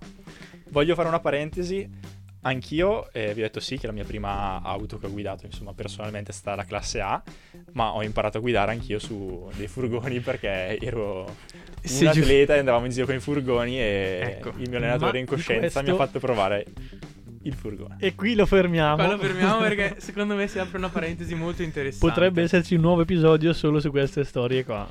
Voglio 0.69 0.95
fare 0.95 1.09
una 1.09 1.21
parentesi. 1.21 2.21
Anch'io 2.45 3.13
eh, 3.13 3.35
vi 3.35 3.41
ho 3.41 3.45
detto 3.45 3.61
sì 3.61 3.79
che 3.79 3.87
la 3.87 3.93
mia 3.93 4.05
prima 4.05 4.61
auto 4.63 4.99
che 4.99 5.07
ho 5.07 5.11
guidato, 5.11 5.47
insomma, 5.47 5.73
personalmente 5.75 6.31
è 6.33 6.35
stata 6.35 6.57
la 6.57 6.65
classe 6.65 7.01
A, 7.01 7.23
ma 7.73 7.93
ho 7.95 8.03
imparato 8.03 8.39
a 8.39 8.41
guidare 8.41 8.73
anch'io 8.73 8.99
su 8.99 9.49
dei 9.57 9.69
furgoni 9.69 10.19
perché 10.21 10.77
ero 10.81 11.25
un 11.25 12.07
atleta 12.07 12.55
e 12.57 12.59
andavamo 12.59 12.87
in 12.87 12.91
giro 12.93 13.07
con 13.07 13.15
i 13.15 13.21
furgoni 13.21 13.79
e 13.79 14.39
Ecco. 14.39 14.53
il 14.59 14.69
mio 14.69 14.79
allenatore 14.79 15.13
Ma 15.13 15.19
in 15.19 15.27
coscienza 15.27 15.81
di 15.81 15.87
mi 15.91 15.93
ha 15.93 15.97
questo- 15.97 16.19
fatto 16.19 16.19
provare 16.19 16.67
il 17.45 17.55
furgone. 17.55 17.97
E 18.01 18.15
qui 18.15 18.35
lo 18.35 18.47
fermiamo. 18.47 18.97
Qua 18.97 19.07
lo 19.13 19.19
fermiamo 19.19 19.59
perché 19.59 19.97
secondo 20.01 20.35
me 20.35 20.47
si 20.49 20.59
apre 20.59 20.79
una 20.79 20.89
parentesi 20.89 21.35
molto 21.35 21.63
interessante. 21.63 22.07
Potrebbe 22.07 22.43
esserci 22.43 22.75
un 22.75 22.81
nuovo 22.83 23.03
episodio 23.03 23.53
solo 23.53 23.81
su 23.81 23.91
queste 23.91 24.25
storie 24.25 24.65
qua. 24.65 24.89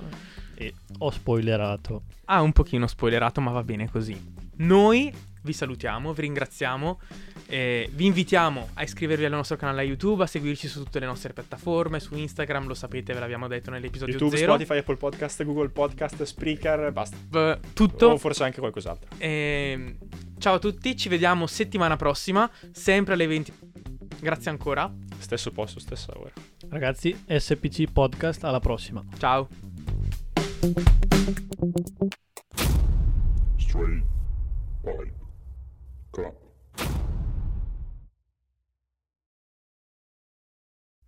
E 0.56 0.74
ho 1.00 1.12
spoilerato. 1.12 2.04
Ah, 2.26 2.42
un 2.42 2.52
pochino 2.54 2.88
spoilerato, 2.88 3.40
ma 3.42 3.52
va 3.52 3.64
bene 3.64 3.90
così. 3.90 4.16
Noi 4.58 5.12
vi 5.44 5.54
salutiamo, 5.54 6.14
vi 6.14 6.22
ringraziamo. 6.22 7.00
eh, 7.48 7.90
vi 7.94 8.06
invitiamo 8.06 8.70
a 8.76 8.84
iscrivervi 8.84 9.26
al 9.26 9.32
nostro 9.32 9.58
canale 9.58 9.84
YouTube, 9.84 10.24
a 10.24 10.28
seguirci 10.28 10.68
su 10.68 10.84
tutte 10.84 11.00
le 11.00 11.06
nostre 11.06 11.34
piattaforme, 11.34 12.00
su 12.00 12.16
Instagram, 12.16 12.68
lo 12.68 12.74
sapete, 12.74 13.14
ve 13.14 13.20
l'abbiamo 13.20 13.48
detto 13.48 13.72
nell'episodio 13.72 14.14
YouTube, 14.14 14.38
0. 14.38 14.54
Spotify, 14.54 14.78
Apple 14.78 14.96
Podcast, 14.98 15.44
Google 15.44 15.70
Podcast, 15.70 16.24
Spreaker, 16.24 16.92
basta. 16.92 17.18
V- 17.30 17.60
tutto. 17.74 18.08
O 18.08 18.18
forse 18.18 18.44
anche 18.44 18.60
qualcos'altro. 18.60 19.10
Ehm, 19.18 19.98
ciao 20.38 20.56
a 20.56 20.60
tutti, 20.60 20.96
ci 20.96 21.10
vediamo 21.10 21.48
settimana 21.48 21.96
prossima, 21.96 22.50
sempre 22.72 23.14
alle 23.14 23.28
20. 23.28 23.54
Grazie 24.22 24.52
ancora. 24.52 24.94
Stesso 25.18 25.52
posto, 25.52 25.80
stessa 25.80 26.14
ora. 26.18 26.32
Ragazzi, 26.70 27.24
SPC 27.28 27.92
Podcast, 27.92 28.44
alla 28.44 28.60
prossima. 28.60 29.04
Ciao. 29.18 29.48
Straight 33.58 34.04
pipe 34.84 35.21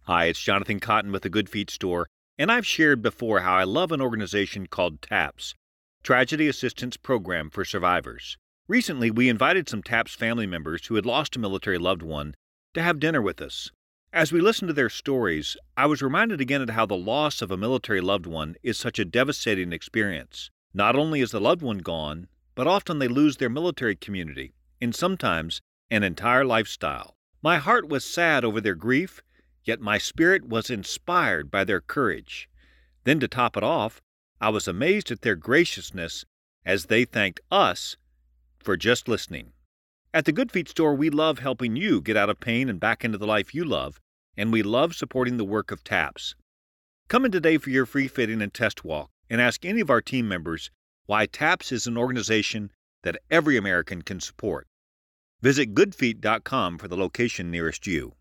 Hi, 0.06 0.26
it's 0.26 0.42
Jonathan 0.42 0.82
Cotton 0.82 1.13
with 1.13 1.24
the 1.24 1.30
Good 1.30 1.48
Feet 1.48 1.70
Store, 1.70 2.10
and 2.38 2.52
I've 2.52 2.68
shared 2.68 3.02
before 3.02 3.39
how 3.39 3.56
I 3.56 3.63
love 3.63 3.89
an 3.94 4.02
organization 4.02 4.68
called 4.68 5.02
TAPS, 5.02 5.56
Tragedy 6.04 6.50
Assistance 6.50 6.98
Program 6.98 7.50
for 7.50 7.63
Survivors. 7.63 8.38
Recently, 8.68 9.10
we 9.10 9.30
invited 9.30 9.70
some 9.70 9.82
TAPS 9.82 10.13
family 10.13 10.46
members 10.46 10.88
who 10.88 10.96
had 10.96 11.06
lost 11.06 11.38
a 11.38 11.39
military 11.39 11.78
loved 11.78 12.02
one 12.02 12.36
to 12.74 12.82
have 12.82 13.00
dinner 13.00 13.22
with 13.22 13.39
us. 13.39 13.72
As 14.12 14.34
we 14.34 14.42
listened 14.42 14.68
to 14.68 14.74
their 14.74 14.89
stories, 14.89 15.56
I 15.78 15.86
was 15.86 16.02
reminded 16.02 16.42
again 16.42 16.62
of 16.62 16.72
how 16.72 16.86
the 16.86 16.98
loss 16.98 17.42
of 17.42 17.50
a 17.50 17.56
military 17.56 18.02
loved 18.02 18.26
one 18.26 18.56
is 18.62 18.78
such 18.78 19.00
a 19.00 19.06
devastating 19.06 19.72
experience. 19.72 20.52
Not 20.74 20.98
only 20.98 21.22
is 21.22 21.32
the 21.32 21.39
loved 21.39 21.62
one 21.62 21.78
gone, 21.78 22.28
but 22.56 22.68
often 22.68 23.00
they 23.00 23.08
lose 23.08 23.38
their 23.38 23.50
military 23.50 23.96
community 23.96 24.52
and 24.82 24.94
sometimes 24.94 25.62
an 25.89 26.04
entire 26.04 26.44
lifestyle. 26.44 27.16
My 27.42 27.56
heart 27.58 27.88
was 27.88 28.04
sad 28.04 28.44
over 28.44 28.60
their 28.60 28.76
grief, 28.76 29.22
yet 29.63 29.80
my 29.80 29.97
spirit 29.97 30.47
was 30.47 30.69
inspired 30.69 31.49
by 31.49 31.63
their 31.63 31.82
courage. 31.82 32.49
Then, 33.04 33.19
to 33.19 33.28
top 33.28 33.58
it 33.58 33.63
off, 33.63 34.02
I 34.39 34.49
was 34.49 34.67
amazed 34.67 35.12
at 35.12 35.21
their 35.21 35.36
graciousness 35.36 36.26
as 36.65 36.86
they 36.86 37.06
thanked 37.06 37.41
us 37.52 37.97
for 38.60 38.78
just 38.78 39.08
listening. 39.08 39.54
At 40.13 40.26
the 40.26 40.32
Good 40.32 40.52
Feet 40.52 40.69
store, 40.69 40.93
we 40.93 41.10
love 41.10 41.39
helping 41.39 41.76
you 41.76 42.02
get 42.02 42.17
out 42.17 42.30
of 42.30 42.39
pain 42.39 42.69
and 42.69 42.80
back 42.80 43.04
into 43.04 43.17
the 43.17 43.28
life 43.28 43.56
you 43.56 43.65
love, 43.65 43.99
and 44.38 44.52
we 44.52 44.63
love 44.63 44.95
supporting 44.95 45.38
the 45.38 45.45
work 45.45 45.71
of 45.71 45.84
TAPS. 45.84 46.36
Come 47.08 47.26
in 47.26 47.32
today 47.32 47.58
for 47.58 47.69
your 47.69 47.86
free 47.86 48.08
fitting 48.08 48.41
and 48.41 48.54
test 48.54 48.86
walk 48.86 49.10
and 49.30 49.41
ask 49.41 49.65
any 49.65 49.82
of 49.82 49.89
our 49.89 50.02
team 50.02 50.28
members 50.28 50.71
why 51.06 51.26
TAPS 51.26 51.71
is 51.71 51.88
an 51.88 51.97
organization 51.97 52.71
that 53.04 53.17
every 53.30 53.58
American 53.58 54.02
can 54.02 54.19
support. 54.19 54.67
Visit 55.41 55.73
goodfeet.com 55.73 56.78
for 56.78 56.88
the 56.88 56.95
location 56.95 57.52
nearest 57.52 57.86
you. 57.86 58.13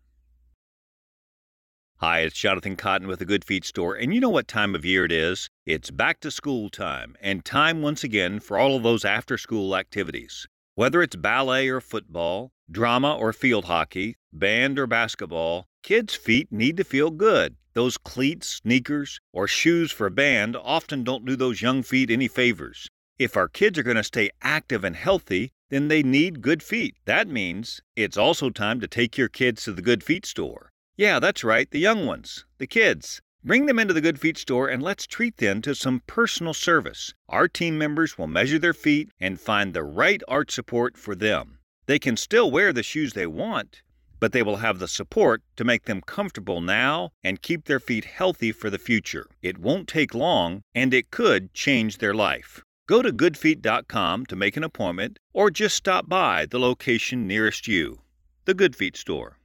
Hi, 1.97 2.19
it's 2.19 2.37
Jonathan 2.37 2.75
Cotton 2.75 3.07
with 3.07 3.19
the 3.19 3.25
Good 3.25 3.45
Feet 3.45 3.63
store, 3.63 3.95
and 3.95 4.13
you 4.13 4.19
know 4.19 4.29
what 4.29 4.49
time 4.49 4.75
of 4.75 4.83
year 4.83 5.05
it 5.05 5.11
is? 5.13 5.47
It's 5.65 5.89
back 5.89 6.19
to 6.19 6.31
school 6.31 6.69
time, 6.69 7.15
and 7.21 7.45
time 7.45 7.81
once 7.81 8.03
again 8.03 8.41
for 8.41 8.57
all 8.57 8.75
of 8.75 8.83
those 8.83 9.05
after 9.05 9.37
school 9.37 9.73
activities. 9.73 10.45
Whether 10.75 11.01
it's 11.01 11.15
ballet 11.15 11.69
or 11.69 11.79
football, 11.79 12.51
drama 12.69 13.15
or 13.15 13.31
field 13.31 13.63
hockey, 13.65 14.17
band 14.33 14.77
or 14.79 14.85
basketball, 14.85 15.65
kids' 15.81 16.13
feet 16.13 16.51
need 16.51 16.75
to 16.75 16.83
feel 16.83 17.09
good. 17.09 17.55
Those 17.73 17.97
cleats, 17.97 18.59
sneakers, 18.61 19.21
or 19.31 19.47
shoes 19.47 19.93
for 19.93 20.09
band 20.09 20.57
often 20.57 21.05
don't 21.05 21.23
do 21.23 21.37
those 21.37 21.61
young 21.61 21.83
feet 21.83 22.11
any 22.11 22.27
favors. 22.27 22.89
If 23.17 23.37
our 23.37 23.47
kids 23.47 23.79
are 23.79 23.83
going 23.83 23.95
to 23.95 24.03
stay 24.03 24.29
active 24.41 24.83
and 24.83 24.97
healthy, 24.97 25.51
then 25.69 25.87
they 25.87 26.03
need 26.03 26.41
good 26.41 26.61
feet. 26.61 26.97
That 27.05 27.29
means 27.29 27.79
it's 27.95 28.17
also 28.17 28.49
time 28.49 28.81
to 28.81 28.89
take 28.89 29.17
your 29.17 29.29
kids 29.29 29.63
to 29.63 29.71
the 29.71 29.81
Good 29.81 30.03
Feet 30.03 30.25
store. 30.25 30.72
Yeah, 30.95 31.19
that's 31.19 31.43
right, 31.43 31.69
the 31.71 31.79
young 31.79 32.05
ones, 32.05 32.45
the 32.59 32.67
kids. 32.67 33.19
Bring 33.43 33.65
them 33.65 33.79
into 33.79 33.95
the 33.95 34.01
Good 34.01 34.19
Feet 34.19 34.37
store 34.37 34.67
and 34.67 34.83
let's 34.83 35.07
treat 35.07 35.37
them 35.37 35.59
to 35.63 35.73
some 35.73 36.03
personal 36.05 36.53
service. 36.53 37.15
Our 37.27 37.47
team 37.47 37.79
members 37.79 38.15
will 38.15 38.27
measure 38.27 38.59
their 38.59 38.75
feet 38.75 39.09
and 39.19 39.41
find 39.41 39.73
the 39.73 39.83
right 39.83 40.21
arch 40.27 40.51
support 40.51 40.95
for 40.95 41.15
them. 41.15 41.57
They 41.87 41.97
can 41.97 42.15
still 42.15 42.51
wear 42.51 42.71
the 42.71 42.83
shoes 42.83 43.13
they 43.13 43.25
want, 43.25 43.81
but 44.19 44.33
they 44.33 44.43
will 44.43 44.57
have 44.57 44.77
the 44.77 44.87
support 44.87 45.41
to 45.55 45.63
make 45.63 45.85
them 45.85 45.99
comfortable 45.99 46.61
now 46.61 47.09
and 47.23 47.41
keep 47.41 47.65
their 47.65 47.79
feet 47.79 48.05
healthy 48.05 48.51
for 48.51 48.69
the 48.69 48.77
future. 48.77 49.25
It 49.41 49.57
won't 49.57 49.89
take 49.89 50.13
long 50.13 50.61
and 50.75 50.93
it 50.93 51.09
could 51.09 51.55
change 51.55 51.97
their 51.97 52.13
life. 52.13 52.61
Go 52.87 53.01
to 53.01 53.11
goodfeet.com 53.11 54.27
to 54.27 54.35
make 54.35 54.55
an 54.55 54.63
appointment 54.63 55.17
or 55.33 55.49
just 55.49 55.75
stop 55.75 56.07
by 56.07 56.45
the 56.45 56.59
location 56.59 57.25
nearest 57.25 57.67
you. 57.67 58.01
The 58.45 58.53
Good 58.53 58.75
Feet 58.75 58.95
store. 58.95 59.39